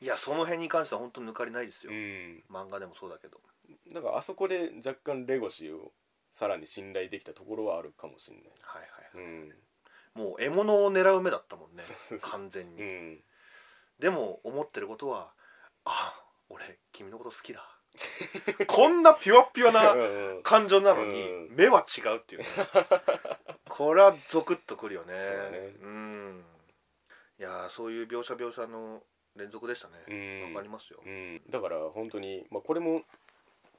[0.00, 2.44] いやその辺に関しては本当抜かりないですよ、うん。
[2.50, 3.40] 漫画でもそうだけど。
[3.92, 5.92] だからあそこで若干レゴシを
[6.32, 8.44] さらに信頼できたところはあるかもしれない。
[8.60, 8.82] はい
[9.16, 9.54] はいうん。
[10.14, 12.30] もう獲物を狙う目だったもんねそうそうそう。
[12.30, 13.18] 完全に、うん。
[13.98, 15.30] でも思ってることは
[15.84, 16.14] あ
[16.50, 17.66] 俺君のこと好きだ。
[18.66, 21.56] こんなピュアピュアなうん感情なのに、うん。
[21.56, 22.48] 目は違うっていうね。
[23.68, 25.14] これはゾクッとくるよね。
[25.14, 25.58] そうだね。
[25.90, 26.44] ん。
[27.38, 29.02] いやーそういう描写描写の
[29.36, 29.94] 連続でしたね。
[30.08, 30.54] うん。
[30.54, 33.02] わかりますよ、うん、だから本当に、まあ、これも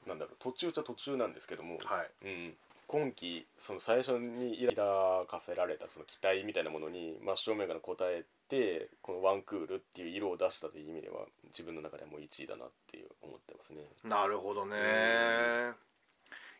[0.06, 2.26] なんだろう途中っちゃ途中なんですけども、はい。
[2.26, 2.54] うん、
[2.86, 13.82] 今期その最初に抱かせられたその期待みたいなものに真正面から応えてこのワンクールっていう色を出したという意味では自分の中ではもう1位だなっていう思ってますね。
[14.04, 14.76] なるほどね。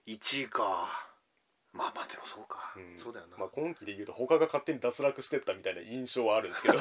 [0.06, 0.88] 1位か
[1.72, 2.98] まあまあでもそうか、うん。
[2.98, 6.78] そうだよな、まあ、今期で言うと他が勝手に脱落してったみたいな印象はあるんですけど。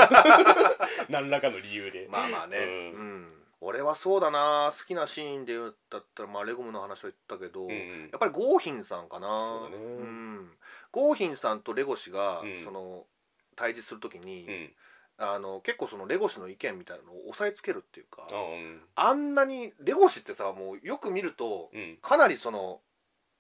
[1.10, 2.08] 何らかの理由で。
[2.10, 3.22] まあまあね、ううん。
[3.22, 4.74] ん俺はそうだな。
[4.78, 8.02] 好きなシーンで言うんだったら、まあ、レゴムの話は言ったけど、うんうん。
[8.12, 9.28] やっぱりゴーヒンさんかな。
[9.28, 9.84] そうだね。
[9.84, 10.52] ん、
[10.92, 12.64] ゴーヒンさんとレゴ氏が、うん。
[12.64, 13.06] その
[13.56, 14.76] 対峙するときに、うん。
[15.20, 18.82] あの結構そのレゴ氏の意見みたいなのを押さえつけるっていうか、あうん。
[18.94, 21.98] あんなにレゴ氏ってさもうよく見ると、うん。
[22.02, 22.82] かなりその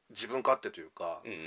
[0.10, 1.44] 自分勝手というか、うん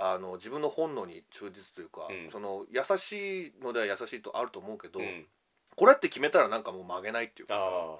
[0.00, 2.30] あの自分の本能に忠実というか、うん。
[2.30, 5.26] その優しいのでは優しいとあると思うけど、うん。
[5.74, 7.98] これって決めたらなんかもう曲げないっていうか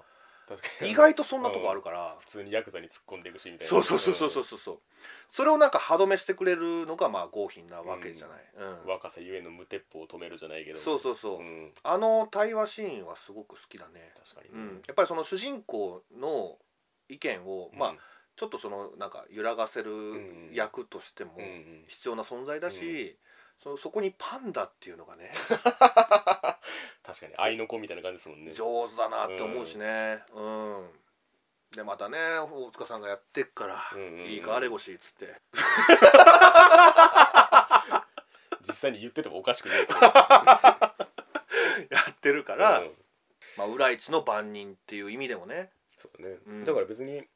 [0.56, 3.70] さ意外とそんなとこあるから、普通にヤクザに突っ込んでいくしみたいな。
[3.70, 4.78] そうそうそうそうそうそうそう。
[5.28, 8.38] それをなんか歯止めしてくれるのがまあ豪品なわけじゃない、
[8.84, 8.90] うん。
[8.90, 10.78] 若さゆえの無鉄砲を止めるじゃないけど。
[10.78, 16.56] そうそうそう、ん、あの対話シーンはすごく好きだね、確かにね、うん、やっぱりその主人公の
[17.08, 17.98] 意見を、まあうん
[18.38, 21.84] ちょっとそのなんか揺らがせるん役としてもうんうん。
[21.88, 23.18] 必要な存在だし、
[23.60, 25.32] そそこにパンダっていうのがね
[27.02, 28.52] 確かに 愛の子みたいな感じですもんね。
[28.52, 30.22] 上手だなって思うしね。
[30.32, 30.90] うん、
[31.72, 34.26] でまたね大塚さんがやってっから「うんうんうん。
[34.26, 35.34] いいかあれごし」っつって。
[38.62, 39.80] 実際に言っててもおかしくない
[41.90, 42.94] やってるから、うん。
[43.56, 45.72] まあ、裏一の番人っていう意味でもね。
[45.96, 46.64] そうだね、うん。
[46.64, 47.26] だから別に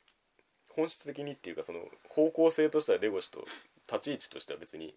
[0.74, 3.44] 本質的にっていうかその方向性としてはレゴシと
[3.90, 4.94] 立ち位置としては別に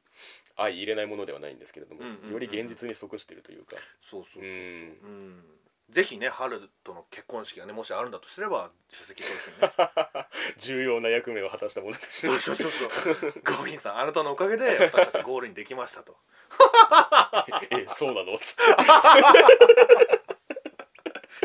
[0.56, 3.76] 相入れないものではないんですけれども、より現実に即してるというか。
[4.02, 5.56] そうそうそうそう、う
[5.90, 9.78] ぜひね春との結婚式がねもしあるんだとすれば出席してほしい
[10.18, 10.26] ね。
[10.58, 12.28] 重要な役目を果たしたものとして。
[12.28, 13.32] そうそうそうそう。
[13.46, 16.18] ゴーギンさんあなたのおかげで私たちゴールにできましたと。
[17.70, 18.38] えそうなの？
[18.38, 18.64] つって。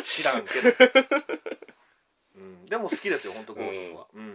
[0.03, 0.75] 知らんけど、うん、
[2.71, 4.07] でも好きですよ本当ゴーギンは。
[4.15, 4.29] うん、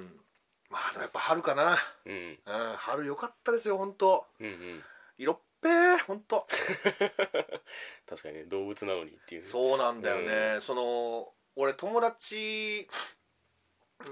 [0.70, 2.14] まあでもやっぱ春かな、うん。
[2.14, 2.38] うん、
[2.76, 4.26] 春良かったですよ本当。
[4.42, 4.84] うんうん。
[5.18, 6.46] 色っぺー本当。
[8.06, 9.48] 確かにね動物なのにっていうね。
[9.48, 12.90] そうなんだよね、その俺友達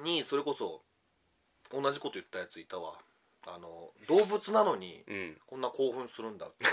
[0.06, 0.82] にそれこそ
[1.74, 2.94] 同じこと言ったやついたわ。
[3.46, 5.42] あの動物なのにうん。
[5.46, 6.66] こんな興奮するんだって。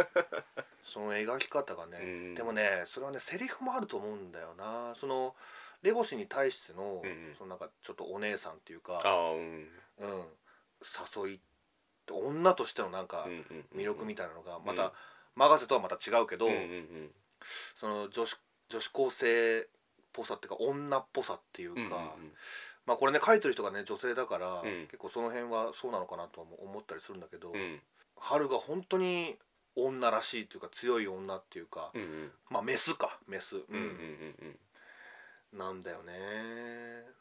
[0.82, 2.34] その描き方がね、うん。
[2.34, 4.94] でもねそれはねセリフもあると思うんだよな。
[4.98, 5.36] その
[5.82, 7.02] レゴシに対しての,、
[7.38, 9.68] そのなんかちょっとお姉さんっていうか、うん。
[9.98, 10.24] うん、
[11.24, 11.40] 誘い
[12.10, 13.26] 女としてのなんか
[13.74, 14.76] 魅力みたいなのがまうん。
[14.76, 14.92] た、
[15.34, 16.48] マガセとはまた違うけど、
[17.76, 18.36] その女子
[18.68, 19.64] 女子高生っ
[20.12, 22.14] ぽさっていうか女っぽさっていうか、
[22.86, 24.86] まあこれね書いてる人がね女性だから、うん。
[24.86, 27.80] 結構その辺はそうなのかなとは思ったりするんだけど、うん
[28.22, 29.38] 春が本当に
[29.74, 31.90] 女らしいっていうか強い女っていうか、
[32.50, 34.58] まあメスかメス、うん
[35.52, 36.12] なんだよね。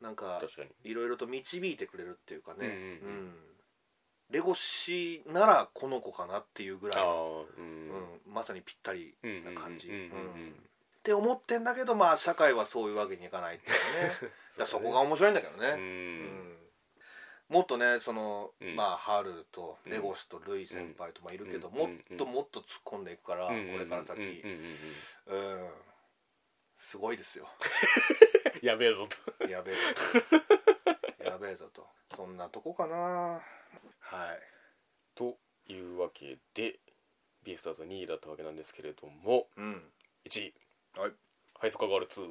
[0.02, 0.92] なんか確かに。
[0.92, 3.34] いろいろと導いてくれるっていうかね、うんうんうん。
[4.30, 7.06] レゴシならこの子かなっていうぐらい。
[7.06, 7.66] の、うん
[8.26, 8.34] うん。
[8.34, 10.16] まさにぴったりな感じ、うんうんうんうんうん。
[10.16, 10.50] うん。
[10.52, 14.10] って思ってんだけどまあ社会はそういうわけにいかないっていうね。
[14.22, 15.80] だからそこが面白いんだけどね、うん。
[15.80, 16.58] うん。
[17.50, 18.76] もっとねその、うん。
[18.76, 21.76] まあ春とレゴシとルイ先輩とまあいるけど、うん。
[21.76, 25.64] もっともっと突っ込んでいくから、うんうんこれから先、うんうんうん。
[25.64, 25.72] うん
[26.80, 27.48] すごいですよ。
[28.64, 29.06] やべえぞ
[29.38, 29.48] と。
[29.50, 29.82] やべえぞ
[31.20, 31.24] と。
[31.26, 31.86] やべえぞと。
[32.16, 33.44] そんなとこかな。
[34.00, 34.42] はい。
[35.14, 35.38] と
[35.68, 36.80] いうわけで
[37.44, 39.92] ビースターズは2位だったわけなんですけれどもうん。
[40.24, 40.54] 1位。
[40.98, 41.14] はい。
[41.60, 42.26] ハイソカガール2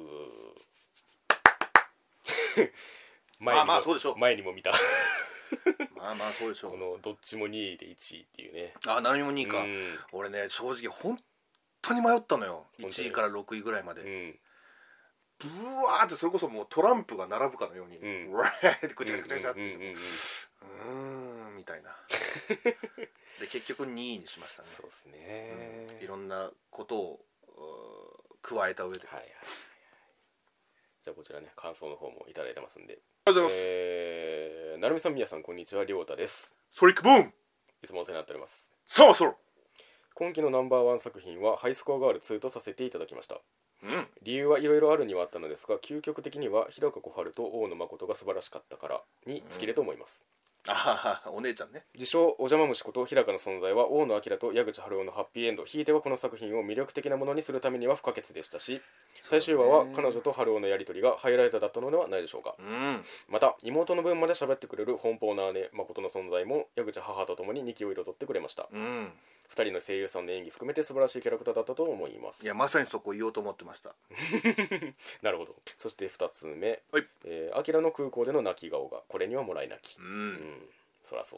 [3.39, 4.17] 前にもまあまあそうでしょう。
[4.17, 4.71] 前にも見た。
[5.95, 6.71] まあまあそうでしょう。
[6.71, 8.73] このどっちも2位で1位っていうね。
[8.87, 9.99] あ何も2位か、うん。
[10.11, 11.23] 俺ね正直本
[11.81, 12.65] 当に迷ったのよ。
[12.81, 13.07] 本当に。
[13.07, 14.39] 1位から6位ぐらいまで、うん。
[15.39, 15.47] ブ
[15.85, 18.31] ワーってそれこそもうトランプが並ぶかのように、うん。
[18.31, 19.59] うわーってぐちゃぐちゃぐちゃって。
[19.61, 19.93] うんうんうんうん。
[19.93, 21.95] うーんみたいな。
[23.39, 24.67] で結局2位にしましたね。
[24.67, 25.99] そうですね。
[26.01, 27.19] いろんなことを
[28.41, 29.33] 加えた上で、はいはいはい。
[31.01, 32.99] じゃあこちらね感想の方もいただいてますんで。
[33.25, 35.85] ありがとうございます、えー、なるみさんみやさんこんにちは。
[35.85, 36.55] りょうたです。
[36.71, 37.33] ソリックブーム。
[37.81, 38.73] いつもお世話になっております。
[38.85, 39.37] そろそろ
[40.19, 43.35] 今期のナンバーワン作品はハイスコアガール2とさせていただきました。
[43.81, 44.07] うん。
[44.21, 50.25] 理由はいろいろあるにはあったのですが究極的には日高小春と大野誠が素晴らしかったからに尽きると思います、
[50.67, 51.83] あははお姉ちゃんね。
[51.93, 55.63] 自称お邪魔虫こと日高の存在は大野明と矢口春夫のハッピーエンド。
[55.63, 58.81] ひいてはこの作品を魅力的なものにするためには不可欠でしたし
[59.21, 62.55] 最終話は彼女と春夫のやり取りがハイライトだったのではないでしょうか。
[62.59, 63.01] うん。
[63.29, 68.67] また妹の分まで喋ってくれる奔放な姉誠の存在も矢口母と共に2期を彩ってくれました。
[68.73, 69.13] うん
[69.49, 72.43] 2人の声優さんの演技含めて素晴らしいキャラクターだったと思います。
[72.43, 73.95] いやまさにそこ言おうと思ってました。
[75.21, 75.55] なるほど。
[75.75, 76.81] そして2つ目。
[76.91, 77.07] はい。
[77.25, 79.97] えー、アキラの空港での泣き顔がこれにはもらい泣き。
[79.99, 80.69] ううんん
[81.03, 81.37] そらそ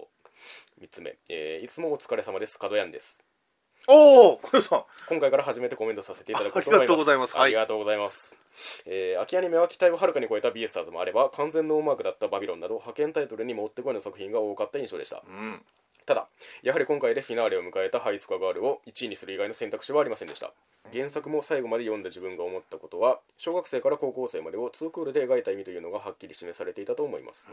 [0.79, 0.81] う。
[0.81, 2.59] 3つ目、えーいつもお疲れ様です。
[2.59, 3.21] 角やんです
[3.87, 6.77] おおこれさ今回から初めてコメントさせていただくと思います。
[6.77, 7.35] ありがとうございます。
[7.35, 7.43] はい。
[7.45, 8.35] ありがとうございます、
[8.85, 15.23] えー秋アニメは期待をはるかに超えた b スターズもあれば完全ノーマークだったバビロンなど派遣タイトルにもってこいの作品が多かった印象でした。
[15.25, 15.63] うん
[16.05, 16.27] ただ
[16.63, 20.51] やはり今回でフィナーレを迎えたハイスコアガールを1位にする以外の選択肢はありませんでした。
[20.91, 27.47] 原作も最後まで読んだ自分が思ったことは小学生から高校生までを2クールで描いた意味というのがはっきり示されていたと思います。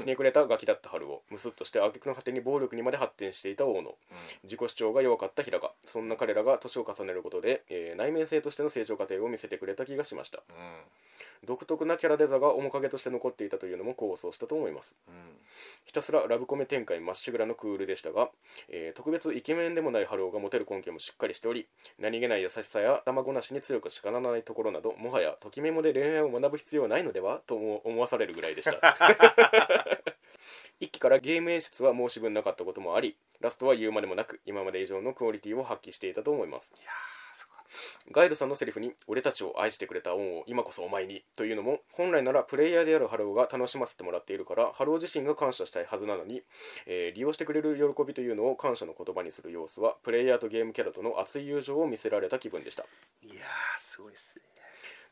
[0.00, 3.94] ひねくれたガキだった春をムスッとして挙句の果てに暴力にまで発展していた大野
[4.44, 10.42] 自己主張が弱かった日高そんな彼らが年を重ねることで、えー内面性としての成長過程を見せてくれた気がしました。
[11.44, 14.96] 独特なキャラデザが面影として残っていたというのも構想したと思います。
[15.08, 15.14] うん。
[15.84, 18.30] ひたすらラブコメ展開まっしぐらのクールでしたが、
[18.68, 21.66] えー特別イケメンでもない春男がモテる根拠もしっかりしており
[21.98, 28.78] 何気ない優しさや卵なしに強くしかならないところなどもはやときメモで恋愛を学ぶ必要はないのではと思思わされるぐらいでした
[30.80, 36.72] 一期からゲーム演出は申し分なかったこともありラストは言うまでもなく今まで以上のクオリティを発揮していたと思います。
[36.76, 38.12] いやーすごい。
[38.12, 46.42] ガイルさんのセリフに「俺たちを愛してくれた恩を今こそお前に」というのも本来ならプレイヤーであるハルオが楽しませてもらっているからハルオ自身が感謝したいはずなのに、
[46.86, 52.84] えー利用してくれる喜びというのを感謝の言葉にする様子はプレイヤーとゲームキャラとの熱い友情を見せられた気分でした。
[53.22, 54.51] いやーすごいっすね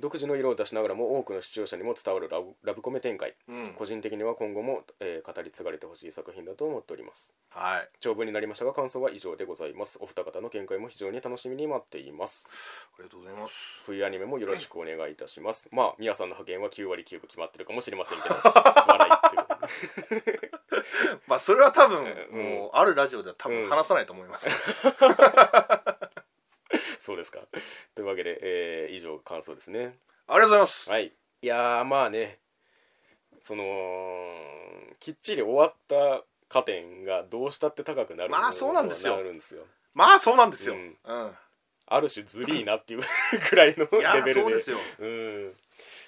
[0.01, 3.75] 独自の色を出しながらも多くの視聴者にも伝わるラブラブコメ展開、うん。
[3.75, 7.35] 個人的には今後も、えー語り継がれてほしい作品だと思っております。
[7.51, 7.89] はい。
[8.01, 9.99] 長文になりましたが感想は以上でございます。
[10.01, 12.49] お二方の見解も非常に楽しみに待っています。
[12.95, 13.83] ありがとうございます。
[13.85, 15.69] 冬アニメもよろしくお願いいたします。
[15.71, 18.35] まあ宮さんの派遣は9割9分決まってるかもしれませんけど
[18.89, 19.31] 笑いっ
[20.41, 20.51] て
[21.27, 22.45] まあそれは多分うん。
[22.45, 23.61] もうあるラジオでは多うん。
[23.63, 24.47] 分話さないと思います
[27.03, 27.41] そうですか。
[27.95, 29.99] というわけで、えー以上感想ですね。
[30.27, 30.91] ありがとうございます。
[30.91, 31.13] はい。
[31.43, 32.39] いやーまあね。
[33.41, 33.65] その
[34.99, 39.17] きっちり終わった加点がどうしたって高くなるまあそうなんですよ。
[39.95, 40.75] まあそうなんですよ。
[40.75, 41.37] ううんん
[41.91, 43.01] ある種ずりーなっていう
[43.51, 44.43] くらいのいやレベルで。
[44.43, 44.79] そうですよ。
[45.01, 45.57] うん。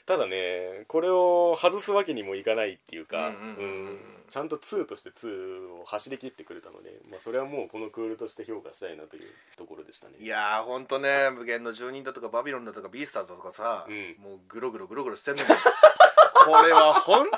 [0.06, 3.98] ただねこれを外すわけにもいかないっていうかうんうんうんうんうん。
[4.30, 10.14] ちゃんと2として2を走り切ってくれたので、まあ、それはもうこのクールとして評価したいなというところでしたね。
[10.20, 14.16] いやーほんとね無限の住人だとかバビロンだとかビースターズだとかさ、うん。
[14.18, 15.48] もうグログログログロしてんのに。
[15.48, 17.28] これは本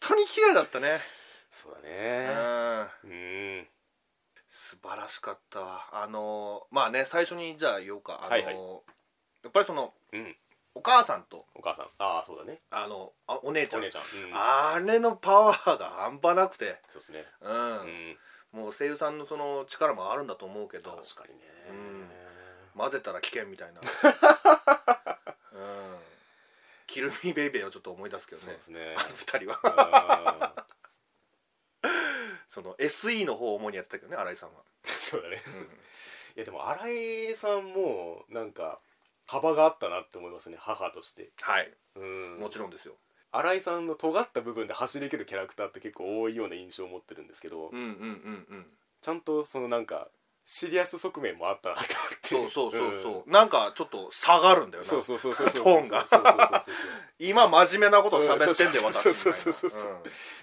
[0.00, 1.00] 当に綺麗だったね。
[1.50, 3.10] そうだうねん。
[3.10, 3.68] うん
[4.66, 5.60] 素晴らしかった。
[5.60, 8.20] わあのまあね最初にじゃあ言おうか。
[8.20, 8.54] あの、はいはい。
[8.54, 8.60] や
[9.48, 10.36] っぱりそのうん。
[10.74, 11.46] お母さんと。
[11.54, 11.86] お母さん。
[11.98, 12.58] ああそうだね。
[12.70, 13.80] あのあお姉ちゃん。
[13.80, 16.80] お姉ちゃん、うん、あれのパワーが半端なくて。
[16.90, 17.24] そうですね。
[17.40, 18.62] うん、うん。
[18.64, 20.90] もう声優さんのその力もあるんだと思うけど。
[20.90, 21.44] 確かにね。
[21.70, 22.08] うん。
[22.76, 23.80] 混ぜたら危険みたいな。
[25.52, 25.58] う
[25.94, 25.98] ん。
[26.88, 28.44] キルミーベイベーをちょっと思い出すけどね。
[28.46, 28.94] そうですね。
[28.96, 29.60] あの二人は。
[29.62, 30.66] あ
[32.56, 35.42] その SE の方を主にやってたけどね新井さんは、ー そうだね。
[35.46, 35.62] うん。
[35.64, 35.66] い
[36.36, 36.88] やでも新
[37.32, 38.80] 井さんもなんか
[39.26, 41.32] 幅があったなって思いますね母として。
[41.42, 41.70] はい。
[41.96, 42.38] うん。
[42.38, 42.94] もちろんですよ。
[43.30, 48.78] 新井さんの尖った部分で走りきるキャラクターって結構多いような印象を持ってるんですけど、うんうんうんうん。
[49.02, 50.08] ちゃんとそのなんか
[50.48, 51.82] シリアス側面もあったなと
[52.36, 52.50] 思って。
[52.52, 54.88] そうそうそうそう、なんかちょっと下がるんだよな。
[54.88, 56.04] そうそうそうそうそうトーンが。
[56.04, 56.62] そうそうそうそう
[57.18, 59.70] 今真面目なことを喋ってんでうん私そうそうそうそう。
[59.80, 59.88] な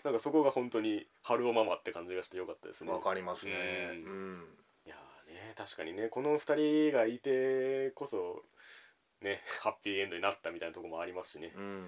[0.04, 2.90] なんかそこが本当に春尾ママって感じがしてよかったですね。
[2.90, 3.52] うんわかりますね。
[3.52, 4.40] ううん。
[4.40, 4.44] ん
[4.86, 8.44] いやーね確かにねこの二人がいてこそ
[9.22, 11.54] ねハッピーエンドになったみたいなところもありますしね。
[11.56, 11.88] うん。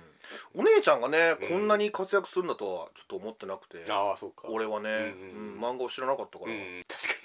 [0.55, 1.49] お姉ちゃんがね、うん。
[1.49, 3.91] こんなに活躍するんだとはちょっと思ってなくて。
[3.91, 4.47] ああそうか。
[4.47, 5.59] 俺はね、うんうんうん。
[5.59, 7.19] 漫画を知らなかったから、うん確かに。
[7.19, 7.24] うん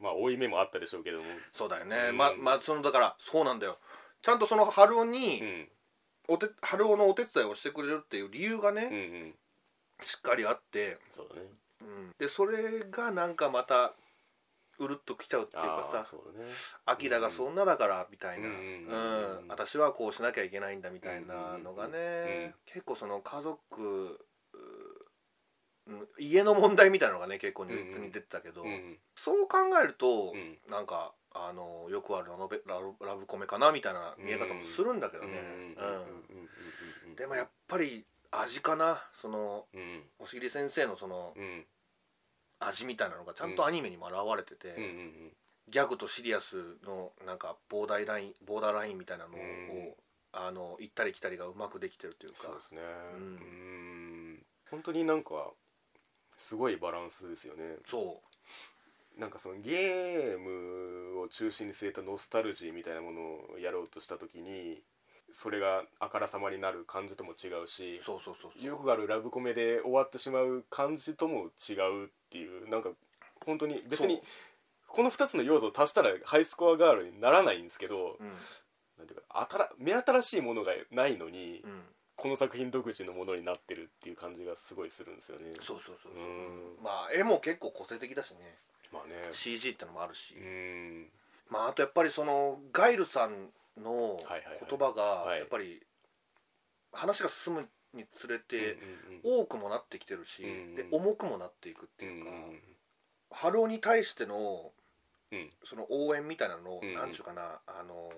[0.00, 1.24] まあ多い目もあったでしょうけども。
[1.52, 2.16] そうだよね、うん。
[2.16, 3.78] ままあそのだからそうなんだよ。
[4.22, 5.68] ちゃんとその春尾うに、ん
[6.28, 9.34] おて春尾のお手伝いをしてくれるっていう理由がうんうね、ん。
[10.02, 11.42] しっかりあって、そうだね。
[11.80, 12.14] うん。
[12.18, 13.94] でそれがなんかまた
[14.78, 17.20] うるっときちゃうっていうかああさそうだね。
[17.20, 24.24] がそんなだからみたいな、ううんんうん私はこうしなきゃいけないんだみたいなのがね、結構その家族
[26.18, 30.58] 家の問題みたいなのがね結構如実に出てたけど、うんそう考えると、うん。
[30.70, 35.30] なんかあのよくあるラノベラブラブコメかなみたいな見え方もするんだけどね、
[35.78, 36.02] うんうんうん
[37.08, 40.02] うんでもやっぱり味かなそのうん。
[40.18, 41.44] おしり先生のそのうん。
[41.44, 41.66] うん
[42.62, 45.32] 味みたいなのがちゃんとアニメにも表れてて、うんうん
[45.70, 49.94] ギャグとシリアスのなんかボーダーラインボーダーラインみたいなのを、うん
[50.32, 52.38] あの行ったり来たりがうまくできてるというか。
[52.38, 52.80] そうですね。
[53.14, 53.22] うん。
[53.22, 53.26] う
[54.34, 54.42] ん。
[54.70, 55.52] 本当になんか
[56.40, 57.76] すごいバランスですよね。
[57.86, 58.22] そ
[59.18, 64.80] なんかそのゲームを中心に据えたノスタルジーみたいなものをやろうとした時に
[65.30, 68.64] それがあからさまになる感じとも違うしうそうそうそうそう。
[68.64, 72.88] よくあるラブコメで終わってしまう感じとも違うっていうなんか
[73.44, 74.22] 本当に別に
[74.88, 78.28] この2つの要素を足したらハイスコアガールにならないんですけど、うん。
[78.96, 81.82] なんていうかあたら目新しいものがないのに、うん
[82.20, 85.54] この作品独自のものになってるっていう感じがすごいするんですよね。
[85.62, 86.22] そうそうそうそう。
[86.22, 86.26] う
[86.80, 86.84] ん。
[86.84, 88.38] まあ絵も結構個性的だしね。
[88.92, 89.28] まあね。
[89.30, 91.06] CG ってのもあるし、うん。
[91.48, 93.48] まああとやっぱりそのガイルさん
[93.80, 94.18] の
[94.68, 95.80] 言葉はいがやっぱり
[96.92, 98.76] 話が進むにつれて
[99.24, 102.60] うんうん多くもなってきてるし、うんで重くもなっていくっていうか、うん
[103.32, 104.72] 春尾に対しての
[105.32, 105.50] うん。
[105.64, 108.10] その応援みたいなのを、うんなんちゅうかなあの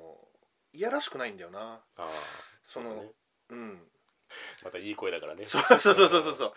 [0.75, 1.79] いやらしくないんだよな。
[2.67, 3.05] その
[3.51, 3.81] うん。
[4.65, 5.45] またいい声だからね。
[5.45, 6.53] そうそうそうそうそう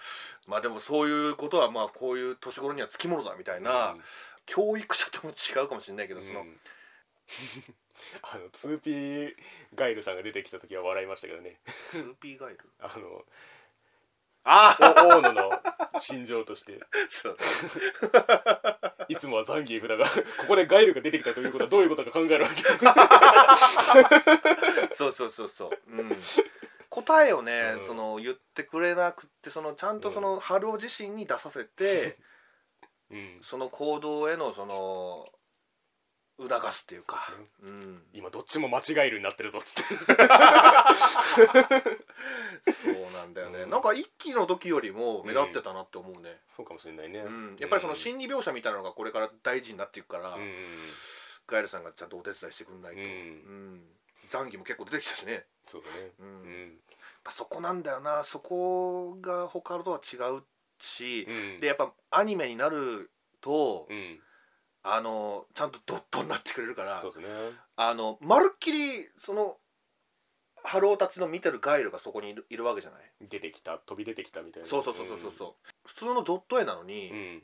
[0.47, 4.01] まあでもそういうことはまあこういう年頃にはつきものだみたいな、うん。
[4.45, 6.41] 教育者とも違うかもしれないけど、その。
[6.41, 6.57] う ん
[8.21, 9.33] あの 2P
[9.73, 11.59] ガイルさんが出てきた時は笑いましたけどね。
[11.91, 12.59] 2P ガイル？
[12.79, 13.25] あの
[14.47, 15.51] あ大野の
[15.99, 16.79] 心情として。
[17.09, 17.37] そう。
[19.07, 20.11] いつもはザンギエフだがこ
[20.49, 23.55] こでガイルが出てきたということはどういうことか考えろみたいな
[24.95, 26.09] そうそうそうそう、うん、
[27.03, 27.87] 答えをね、うん。
[27.87, 32.17] その言ってくれなくってそのちゃんとその春尾自身に出させて、
[33.11, 33.39] うん。
[33.41, 35.27] その行動へのその
[36.37, 37.27] 促すっていうか。
[37.59, 38.03] そうん。
[38.13, 40.15] 今どっちも間違えるになってるぞっつって。
[42.71, 43.69] そうなんだよね、うん。
[43.69, 47.55] なんか一期の時よりも目立ってたなって思うね、そうかもしれないね、うん。
[47.59, 50.63] やっぱりその心理描写みたいなのがこれから大事になっていくから、うん。
[51.47, 53.07] ガエルさんがちゃんとお手伝いしてくんないと、うん。
[53.07, 53.95] うん。
[54.27, 56.11] 残機も結構出てきたしね、そうだね。
[56.19, 56.79] うん
[57.25, 58.23] うんそこなんだよな。
[58.23, 60.43] そこが他とは違う
[60.79, 61.59] し、うん。
[61.59, 63.11] でやっぱアニメになる
[63.41, 64.19] と、うん。
[64.83, 67.27] あのちゃんとドットになってくれるからそうですね。
[67.75, 69.57] あのまるっきりその
[70.63, 73.01] ハルオたちの見てるガイルがそこにいるわけじゃない？
[73.27, 74.69] 出てきた飛び出てきたみたいな。
[74.69, 75.53] そうそうそうそうそうそう。
[75.85, 77.43] 普通のドット絵なのにう、ん。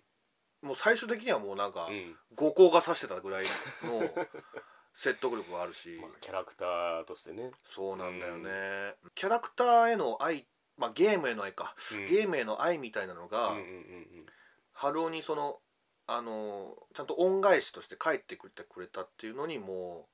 [0.61, 2.15] もう最終的にはもうなんか、うん。
[2.35, 3.45] 後光が差してたぐらい
[3.83, 4.01] の
[4.93, 7.51] 説得力があるし、まあキャラクターとしてね。
[7.73, 10.45] そうなんだよね、キャラクターへの愛、
[10.77, 12.07] まあ、ゲームへの愛か、うん。
[12.07, 14.25] ゲームへの愛みたいなのが、うんうんうん
[14.73, 15.59] ハルオにその
[16.07, 20.07] あのちゃんと恩返しとして帰ってくれてくれたっていうのにも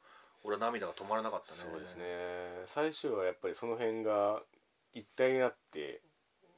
[0.44, 1.58] う俺は涙が止まらなかったね。
[1.72, 2.04] そうですね。
[2.66, 4.42] 最終はやっぱりその辺が
[4.94, 6.02] 一体になって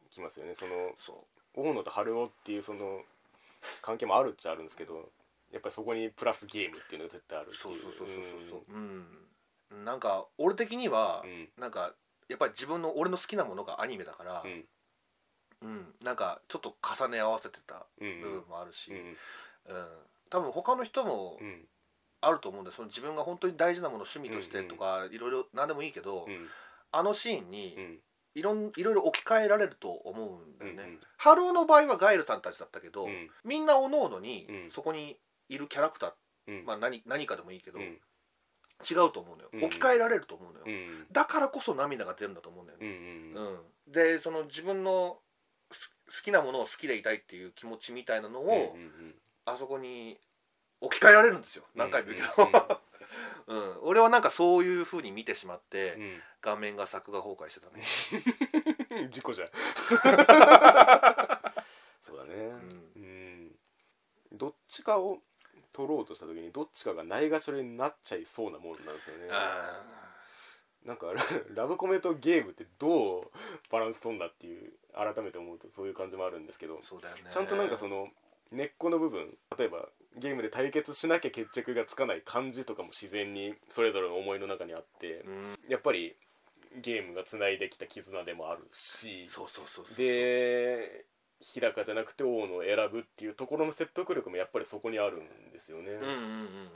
[0.10, 0.56] きますよね。
[0.56, 3.02] そのそ大野と春夫っていうその
[3.82, 5.10] 関係もあるっちゃあるんですけど
[5.52, 7.78] やっぱりそこにプラスゲームっていうのが絶対あるっていう。
[7.78, 8.74] うそうそうそうそうそう。
[9.72, 11.50] うん、なんか俺的には、うん。
[11.58, 11.94] なんか
[12.28, 14.66] やっぱり自分の俺の好きなものがアニメだからう、ん。
[15.62, 15.96] うん。
[16.04, 18.22] なんかちょっと重ね合わせてたうん。
[18.22, 19.12] 部分もあるし、ううん。
[19.12, 19.16] ん
[20.30, 21.66] 多分他の人もうん。
[22.22, 26.48] あると思うんでその自分が本当に大事なもの趣味としてとか、いろいろ何でもいいけど、うん。
[26.92, 28.00] あのシーンにうん。
[28.36, 30.84] いろんいろいろ置き換えられると思うんだよね。
[30.84, 33.30] うんハルオの場合はガイルさんたちだったけど、うん。
[33.44, 34.70] みんなおのおのにうん。
[34.70, 35.18] そこに
[35.50, 36.14] いるキャラクター、
[36.48, 36.66] うん。
[36.66, 38.00] まあ、何何かでもいいけど、うん。
[38.90, 39.64] 違うと思うのよ、うん。
[39.66, 41.06] 置き換えられると思うのよ、うん。
[41.12, 43.34] だからこそ涙が出るんだと思うんだようんうね、ん。
[43.36, 43.44] う
[43.90, 43.92] ん。
[43.92, 45.20] でその自分の
[45.72, 50.20] す好きなものを好きでいたいっていう気持ちみたいなのを、うんうんあそこに
[50.80, 51.64] 置き換えられるんですよ。
[51.74, 52.34] 何回も言うけど、
[53.48, 56.02] うん 俺はなんかそういう風に見てしまって、うん。
[56.04, 57.82] うん顔面が作画崩壊してたね。
[59.02, 59.50] う ん事故じゃん。
[62.00, 62.34] そうだね。
[62.96, 63.60] うん。
[64.32, 65.22] どっちかを
[65.80, 69.28] 取ろうとした時にどっちかがないがしろになっちゃいそうなもんなんですよね。
[69.32, 69.82] あ
[70.84, 71.22] なんかラ
[71.64, 73.32] ラブコメとゲームってどう
[73.72, 76.82] バランス取んだっていう改めて思うとそういう感じもあるんですけど
[77.30, 78.10] ちゃんとなんかその
[78.52, 85.60] 根っこの部分例えばゲームで対決しなきゃ決着がつかない感じとかも自然にそれぞれの思いの中にあってうん。
[85.68, 86.16] やっぱり
[86.76, 89.28] ゲームがつないできた絆でもあるし
[89.96, 91.06] で
[91.42, 96.70] 日高じゃなくて大野を選ぶっていうところの説得力もやっぱりそこにあるんですよね、うんうんうんうんうん。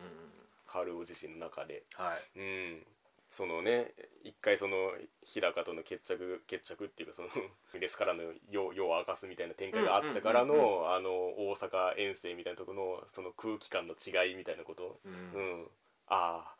[0.66, 1.84] 春尾自身の中で。
[1.94, 2.40] はい。
[2.40, 2.86] うん。
[3.30, 3.94] そのね
[4.24, 4.76] 一回その
[5.24, 7.30] 日高との決着決着っていうかその
[7.80, 15.00] レスからの世世を明かすみたいな展開があったからうんうんうんのあの大阪遠征みたいなところのその空気感の違いみたいなこと。
[15.04, 15.72] ううんん。
[16.08, 16.56] ああ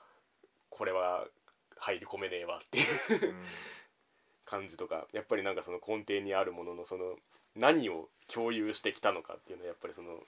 [0.70, 1.28] これは
[1.78, 3.30] 入り込めねえわっていう。
[3.30, 3.46] うん。
[4.46, 7.18] 感じとかやっぱりなんかその根底にあるもののその
[7.56, 10.20] 何を共有してきたのかっていうのはやっぱりその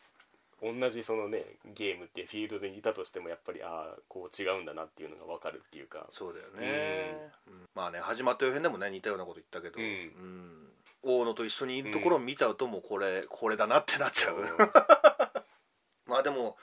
[0.62, 1.44] 同じそのね
[1.76, 6.08] ゲームっていうフィールドにいたとしてもやっぱりああこう違うんだなっていうのが分かるっていうか。
[6.12, 7.54] そうだよね、うん。
[7.76, 9.86] まあね始まった予編でもね似たようなこと言ったけど、うん。
[9.86, 11.20] うん。
[11.22, 14.38] 大野と一緒にいるところを見ちゃうともうこれ、これだなってなっちゃう。
[16.08, 16.58] まあでも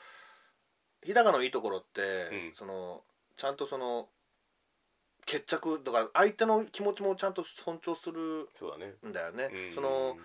[1.05, 2.53] 日高のいいところって、うん。
[2.55, 3.05] その
[3.37, 4.09] ちゃんとその
[5.27, 8.95] 決着だから相手の気持ちもちゃんと尊重するそうだね。
[9.07, 9.75] んだよね、うん。
[9.75, 10.17] その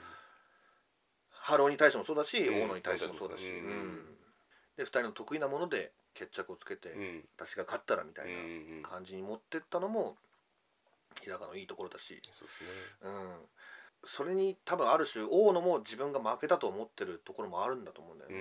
[1.48, 2.64] ハルオに対してもそうだし、うん。
[2.64, 3.56] 大野に対してもそうだし、うん。
[3.56, 4.06] うん。
[4.76, 7.24] で2人の得意なもので決着をつけて、うん。
[7.38, 8.30] 私が勝ったらみたいう
[8.80, 10.18] んな感じに持ってったのも
[11.24, 12.70] 日高のいいところだし、そうですね。
[13.04, 13.36] うん、
[14.04, 18.38] それに多分ある種大野も自分が負けたと思ってるところもあるんだと思うんだよね、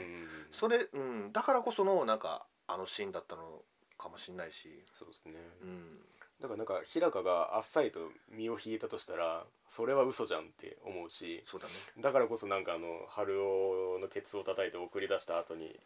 [0.50, 3.62] それ、うん、だからこそのなんかあのシーンだったの
[3.96, 5.32] かもしれないし、そうですね。
[5.62, 6.00] うん、
[6.40, 11.72] だからなんか日高があっさりと身を引いたとしたらそれは嘘じゃんって思うしそうだね。
[12.00, 15.78] だからこそなんかあの春雄のケツを叩いて送り出した後に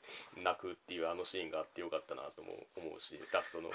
[0.43, 3.71] 泣くっていうあのシーンがあってよかったなとも思うしラストの。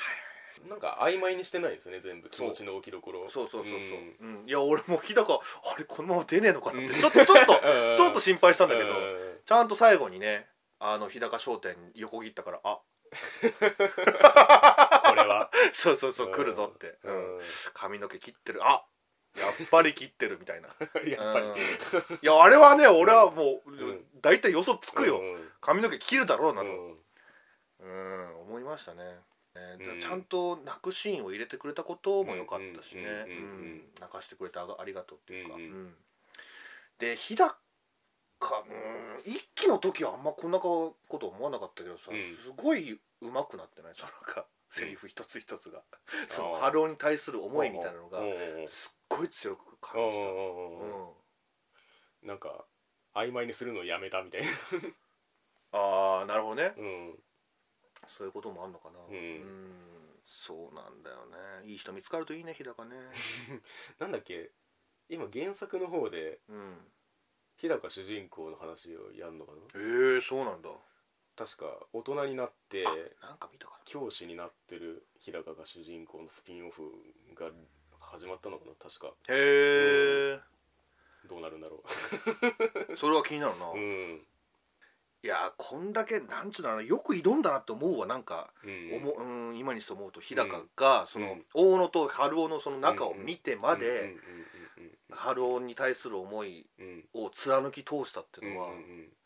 [0.69, 2.30] なんか曖昧にしてないですね全部。
[2.30, 3.30] 気持ちの置きどころ。
[3.30, 3.80] そうそうそうそう、
[4.28, 4.47] んうん。
[4.47, 7.53] いや俺も日高あれこのまま出ねえのかなって ちょっとちょっと
[7.95, 9.39] ちょっと心配したんだけど、うん。
[9.45, 10.47] ちゃんと最後にね
[10.80, 12.80] あの日高商店横切ったからあ
[15.03, 15.49] こ れは。
[15.74, 17.38] そうそうそううん来るぞって、ううん。
[17.39, 17.41] ん。
[17.74, 18.66] 髪の毛切ってる。
[18.66, 18.86] あ
[19.38, 20.70] やっぱり切ってるみたいな。
[21.05, 21.45] やっぱり。
[21.47, 21.55] うん。
[21.55, 21.59] い
[22.22, 24.05] やあれはね俺はもう、ん。
[24.22, 25.51] 大体予想つくよ、うん。
[25.59, 27.05] 髪の毛切るだろうなと、うん。
[27.80, 29.03] うん思いましたね。
[29.55, 29.99] ねうん。
[29.99, 33.26] ちゃんと泣くシーンを入れてくれたことも良かったしね。
[33.99, 35.61] 泣かしてくれてあありがとうっていうか、うん。
[35.61, 35.72] うん。
[35.72, 35.97] うん
[36.97, 37.57] で日高
[38.39, 42.38] かうん一期の時はあんまこんなこと思わなかったけどさ、うん。
[42.38, 43.95] すごい上手くなってない？
[43.95, 44.47] そのなんか
[44.80, 45.84] セリフ一つ一つが、
[46.28, 48.19] そのあーハローに対する思いみたいなのが
[48.69, 51.09] すっごい強く感じた、うん
[52.28, 52.65] なんか
[53.13, 54.47] 曖昧にするのをやめたみたいな。
[55.71, 56.73] ああなるほどね。
[56.78, 57.23] うん。
[58.17, 58.99] そういうこともあんのかな。
[58.99, 60.19] うん。
[60.26, 61.69] そうなんだよね。
[61.69, 62.95] いい人見つかるといいね日高ね。
[63.99, 64.51] なんだっけ？
[65.07, 66.91] 今原作の方でうん。
[67.57, 69.61] 日高主人公の話をやるのかな？
[69.76, 70.69] ええそうなんだ
[71.38, 72.83] 確か大人になって
[73.21, 76.83] なんか見たか教師になってる日高が主人公のスピンオフ
[77.36, 77.51] が
[77.99, 79.07] 始まったのかな確か。
[79.27, 80.39] なへえ、
[81.27, 81.83] どうなるんだろ
[82.97, 84.25] それは気になるな、ううん。
[85.23, 88.05] いやこんだけなんちゅうのよく挑んだなって思うわ。
[88.05, 88.93] なんか、うん。
[88.93, 91.45] 思ううん今にして思うと日高が、その、うん。
[91.53, 94.21] 大野と春雄のその仲を見てまで、うん
[95.11, 96.86] 春雄に対する思いうん。
[96.86, 99.17] うんうんを貫き通したってうんいうのは、うんうん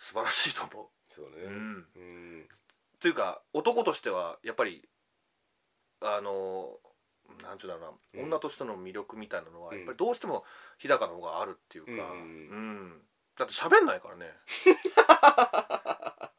[0.00, 1.44] 素晴らしいと思そうね。
[1.44, 1.54] う、うん。
[1.54, 2.42] うん。
[2.42, 4.88] っていうか男としてはやっぱり
[6.00, 6.78] あの
[7.42, 7.80] なんちゅうだろ
[8.14, 8.28] うな、うん。
[8.28, 9.76] 女としての魅力みたいなのはうん。
[9.76, 10.44] やっぱりどうしても
[10.78, 11.98] 日高の方があるっていうか、うん。
[11.98, 12.92] うん。
[13.36, 14.32] だって喋んないからね。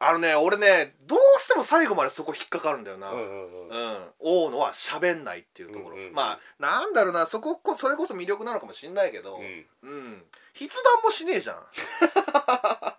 [0.04, 3.68] あのね俺ねどうしても最後までそこ引っかかるんだよな、うんうんうん。
[3.68, 6.14] うん、大野は喋んないっていうところ、うんうんうん。
[6.14, 7.26] まあなんだろうな。
[7.26, 9.66] そここそれこそ魅力なのかもしんないけど、うん。
[9.82, 11.56] うん、筆談もしねえじゃん、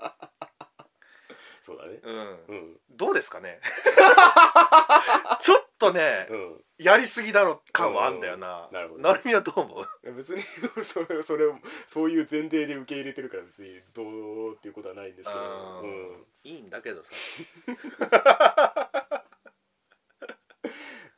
[1.74, 2.00] そうだね。
[2.04, 2.40] うん。
[2.48, 2.80] うん。
[2.92, 3.60] どうですかね？
[5.42, 6.64] ちょっとね、うん。
[6.78, 8.74] やりすぎだろ感はあんだよな、うん。
[8.74, 10.12] なるほどなるみはどう思う？
[10.14, 10.42] 別に
[10.84, 11.56] それそれを
[11.88, 15.82] そういう前提で受け入れてるから別にどうっていうことはないんですけど。
[15.82, 16.26] うん。
[16.44, 17.10] いいんだけどさ。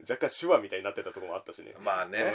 [0.07, 1.73] 若干手話みたいになってたところもあったしね。
[1.79, 2.31] まあね、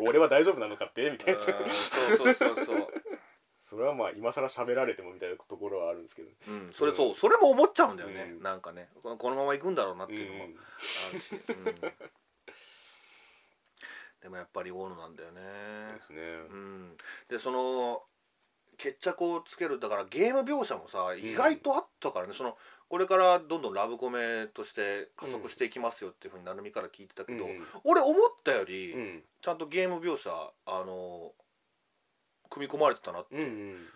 [0.00, 1.08] 俺は大丈夫なのかって？
[1.10, 1.40] みたいな。
[1.40, 1.68] うんそう
[2.16, 2.88] そうそうそう、
[3.70, 7.14] それはまあ今更喋られてもみたいなところはあるんですけどうん、それそう。
[7.14, 8.42] それも思っちゃうんだよね、うん。
[8.42, 8.88] なんかね。
[9.00, 11.64] このまま行くんだろうなってうんいうのもあるし、うん。
[14.22, 15.40] でもやっぱり大野なんだよね。
[16.00, 16.20] そうですね。
[16.50, 16.96] うん、
[17.28, 18.02] でその
[18.76, 22.56] 決着をつけるだからゲーム描写もさ意外とあったからね、その
[22.88, 27.64] これからどんどんラブコメとして加速していきますよっていうふうに成海から聞いてたけど、うん。
[27.84, 29.22] 俺思ったより、うん。
[29.40, 30.30] ちゃんとゲーム描写
[30.66, 31.32] あの
[32.50, 33.88] 組み込まれてたなって、うんうん。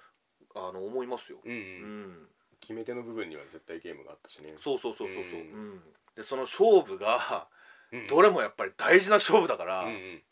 [0.57, 2.13] あの思いますよ、うんううん。
[2.13, 2.29] ん
[2.61, 4.55] 決め手の部分には絶対ゲームがあったしね。
[4.61, 5.25] そうそうそうそう。
[5.25, 5.37] そう、うん。
[5.37, 5.41] う
[5.75, 5.83] ん。
[6.17, 7.49] でその勝負が
[7.93, 8.07] うん。
[8.07, 10.23] どれもやっぱり大事な勝負だから、うんうん。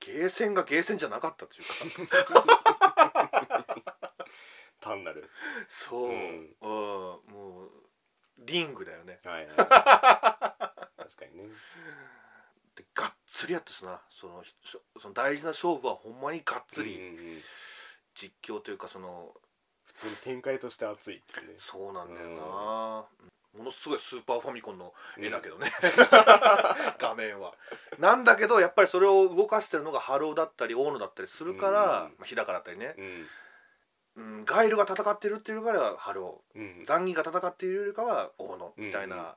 [0.00, 2.44] ゲーセンがゲーセンじゃなかったっていうか。
[4.80, 5.28] 単なる。
[5.68, 6.14] そう、ううん。
[6.14, 7.70] んもう
[8.38, 9.18] リングだよね。
[9.24, 9.56] はいはい。
[9.56, 11.48] 確かにね
[12.78, 14.00] でがっつりやったしな。
[14.10, 14.44] その
[15.00, 17.00] その大事な勝負はほんまにがっつり
[18.14, 19.34] 実況というかその
[19.84, 21.54] 普通に展開として熱いっていうね。
[21.58, 23.04] そうなんだよな、
[23.58, 25.72] ものすごいスーパーファミコンの絵だけどね、
[26.98, 27.52] 画面は。
[27.98, 33.26] なんだけどやっぱりそれを動かしてるのがハルオだったり大野だったりするから、うんまあ、日高だったりね、うん。
[34.16, 39.36] うん、ガイルが戦ってるっていうよりかはハルオうんザンギが戦っているよりかは大野みたいな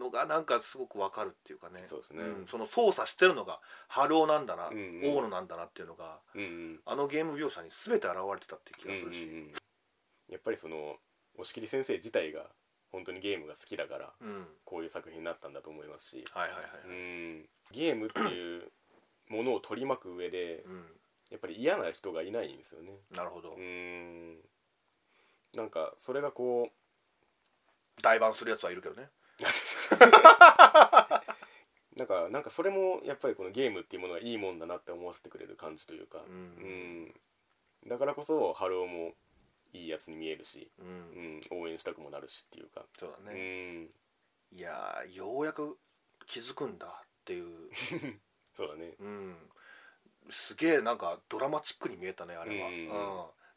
[0.00, 1.82] のがなんかすごくわかるっていうかね。
[1.86, 2.22] そうですね。
[2.22, 2.46] ん。
[2.46, 5.16] その操作してるのがハルオなんだな、うんうん。
[5.16, 6.80] 大野なんだなっていうのがうんうん。
[6.86, 9.52] あのゲーム描写に全て現れてたっていう気がするし、うんうんうん。
[10.28, 10.96] やっぱりその
[11.38, 12.46] 押切先生自体が
[12.90, 14.46] 本当にゲームが好きだからうん。
[14.64, 18.64] こういう作品になったんだと思いますし、はいはいはい、うん、ゲームっていう
[19.28, 20.84] ものを取り巻く上でうん、
[21.30, 22.92] やっぱり嫌な人がいないんですよね。
[23.14, 24.38] なるほど、うん。
[25.56, 29.08] なんかそれがこう台パンするやつはいるけどね
[31.96, 36.34] なんかなんかそれもやっぱりこのゲームっていうものがいいもんだなって思わせてくれる感じというか、うん。
[37.84, 37.88] うん。
[37.88, 39.14] だからこそハルオも
[39.72, 41.40] いいやつに見えるし、うん。
[41.50, 43.90] うん、応援したくもなるしっていうか、そうだうね、ん、
[44.52, 45.78] いやーようやく
[46.26, 47.70] 気づくんだっていう、
[48.54, 48.94] そうだね。
[48.98, 49.36] うん、
[50.30, 52.74] すげえなんかドラマチックに見えたねあれは、うん。
[52.74, 52.90] うん。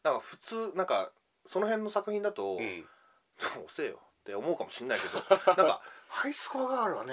[0.02, 1.12] なんか普通なんか
[1.46, 2.88] その辺の作品だと、うん。
[3.66, 5.18] 遅えよって思うかもしんないけど
[5.52, 7.12] なんかハイスコアガールはね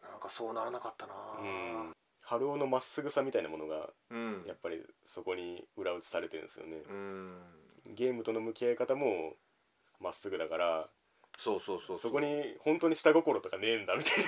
[0.00, 1.14] なんかそうならなかったな。
[1.38, 1.92] うん。
[2.22, 4.44] ハルオのまっすぐさみたいなものがうん。
[4.46, 6.78] やっぱりそこに裏打ちされてるんですよね。
[6.88, 7.42] うん。
[7.86, 9.36] ゲームとの向き合い方も
[9.98, 10.88] まっすぐだから
[11.38, 14.18] そうそうそうそこに本当に下心とかねえんだみたい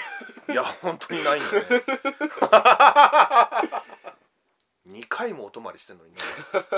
[0.48, 0.54] な。
[0.54, 1.58] いや本当にないんだね。
[1.60, 3.81] 2
[5.22, 6.18] 回もお泊まりしてんのにね。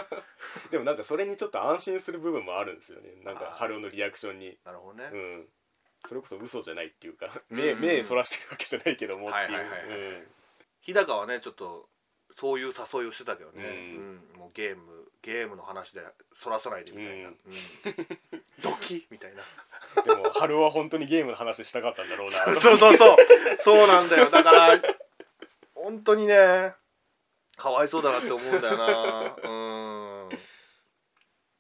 [0.71, 3.11] でもなんかそれにちょっと安心する部分もあるんですよね。
[3.23, 3.55] なんかあー。
[3.55, 4.59] ハルオのリアクションに。
[4.65, 5.49] なるほどね、うん。
[6.07, 7.43] それこそ嘘じゃないっていうか。
[7.51, 7.59] うん。
[7.59, 10.29] 目目そらしてるわけじゃないけどもっていう。
[10.81, 11.89] 日高はねちょっと
[12.31, 14.17] そういう誘いをしてたけどね、ううん。
[14.17, 16.03] んもうゲームゲームの話で
[16.35, 17.35] そらさないでみたいな、うん。
[18.35, 18.45] うん。
[18.61, 19.43] ドキみたいな。
[20.03, 22.37] でもハルオは本当にゲームの話したかったんだろうな。
[22.61, 23.17] そうそうそう。
[23.59, 24.31] そうなんだよ。
[24.31, 24.83] だから
[25.75, 26.75] 本当にね
[27.57, 29.37] かわいそうだなって思うんだよな。
[29.43, 30.39] うん。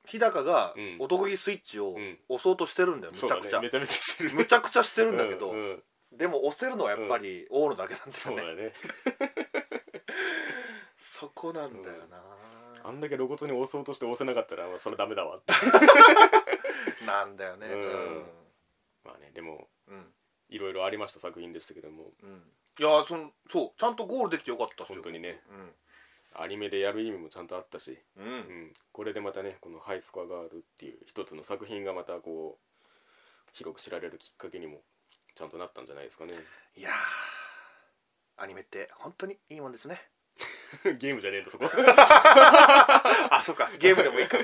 [0.06, 0.96] 日高がうん。
[1.00, 2.18] 男気スイッチをうん。
[2.28, 4.34] 押そうとしてるんだよ、むちゃくちゃ、だねめちゃめちゃしてる。
[4.34, 5.58] むちゃくちゃしてるんだけど、うん。
[5.58, 5.82] うん。
[6.12, 8.72] でも押せるのはやっぱり大野だけなんですよね、そうだよね。
[10.96, 12.22] そこなんだよな、
[12.84, 15.36] あんだけ露骨に押そうとして押せなかったらまあそれダメだわ。
[15.38, 15.52] っ て
[17.06, 17.66] なんだよね。
[17.66, 17.80] うん。
[17.80, 17.84] う
[18.20, 18.26] ん。
[19.04, 20.14] まあねでもうん。
[20.50, 22.12] いろいろありました作品でしたけども。
[22.22, 22.52] うん。
[22.78, 24.96] いやそのそうちゃんとゴールできてよかったっすよ。
[24.96, 25.42] 本当にね
[26.36, 32.88] アニメでやる意味もちゃんとあったし、うん、これでまたねこの「ハイスコアガール」っていう一つの作品がまたこう
[33.52, 34.82] 広く知られるきっかけにも
[35.34, 36.34] ちゃんとなったんじゃないですかね。
[36.76, 40.00] いやーアニメって本当にいいもんですね。
[40.98, 41.66] ゲームじゃねえんだそこ。
[43.30, 43.70] あそっか。
[43.78, 44.38] ゲームでもいいか。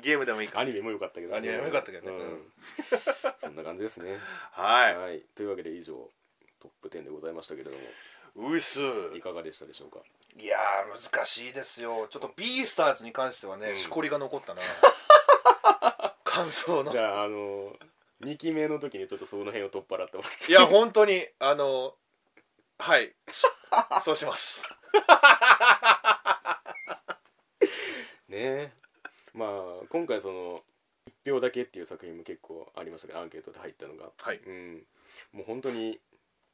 [0.00, 0.60] ゲームでもいいか。
[0.60, 2.16] アニメも良かったけど、アニメも良かったけどね。
[2.16, 2.32] うん。
[2.32, 2.52] うん。
[3.38, 4.18] そんな感じですね。
[4.52, 6.10] はい、はい、というわけで以上
[6.58, 8.48] トップ10でございましたけれども。
[8.48, 8.80] ういっす。
[9.14, 10.00] いかがでしたでしょうか？
[10.38, 12.08] いやー難しいですよ。
[12.10, 13.76] ちょっとビースターズに関してはね、うん。
[13.76, 14.60] しこりが残ったな。
[16.24, 16.90] 感想の。
[16.90, 17.74] じゃああの
[18.20, 20.52] 2期目の時にちょっとその辺を取っ払ってもらって。
[20.52, 21.96] いや本当にあの
[22.78, 23.14] はい。
[24.04, 24.62] そうします。
[28.28, 28.72] ね。
[29.32, 30.62] まあ今回その
[31.24, 34.36] 1票だけっていう作品も結構ありましたけどアンケートで入ったのが、はい。
[34.36, 34.86] うん、
[35.32, 35.98] もう本当に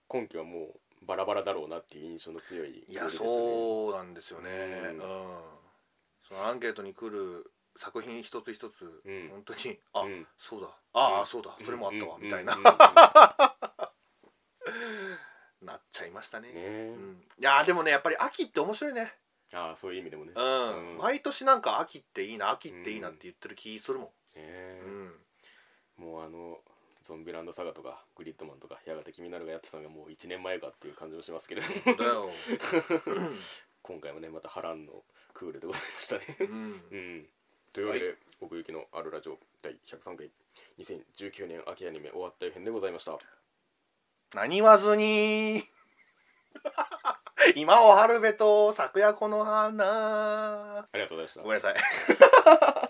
[0.07, 4.51] 今期はもうバラバラだろうなっていう印象の強いいやそうなんですよね。
[4.51, 4.99] ううん。
[4.99, 5.01] ん、
[6.29, 9.29] そのアンケートに来る作品一つ一つ、うん。
[9.31, 10.27] 本当にあ、うん。
[10.39, 10.69] そうだ。
[10.93, 11.27] ああ、うん。
[11.27, 11.57] そうだ。
[11.65, 12.57] それもあったわ、みたいな、
[15.63, 16.53] なっちゃいましたね。
[16.53, 16.61] ね。
[16.89, 19.15] うん、いやーでもねやっぱり秋って面白いね。
[19.55, 20.33] ああそういう意味でもね。
[20.35, 20.99] うん、うん。
[20.99, 24.81] 毎年なんか秋っていいな秋っていいなって言ってる気するもん、ね。
[24.85, 25.25] うん。
[25.97, 26.59] もうあの
[27.03, 32.31] ゾンビランドサガとかグリッドマンとかやがて君なるがやってたのがもう1年前かっていう感じもしますけれども。
[33.83, 35.03] 今回もねまた波乱の
[35.35, 36.37] クールでございましたね。
[36.41, 36.47] うん。
[36.47, 37.29] うん。
[37.73, 40.31] というわけで、奥行きのあるラジオ第103回
[40.79, 43.19] 2019年秋アニメ終わったよ編でございました。
[44.35, 45.65] 何言わずに。
[47.57, 50.79] 今を春べと昨夜この花。
[50.81, 51.43] ありがとうございました。
[51.43, 51.73] ごめんなさ
[52.79, 52.82] い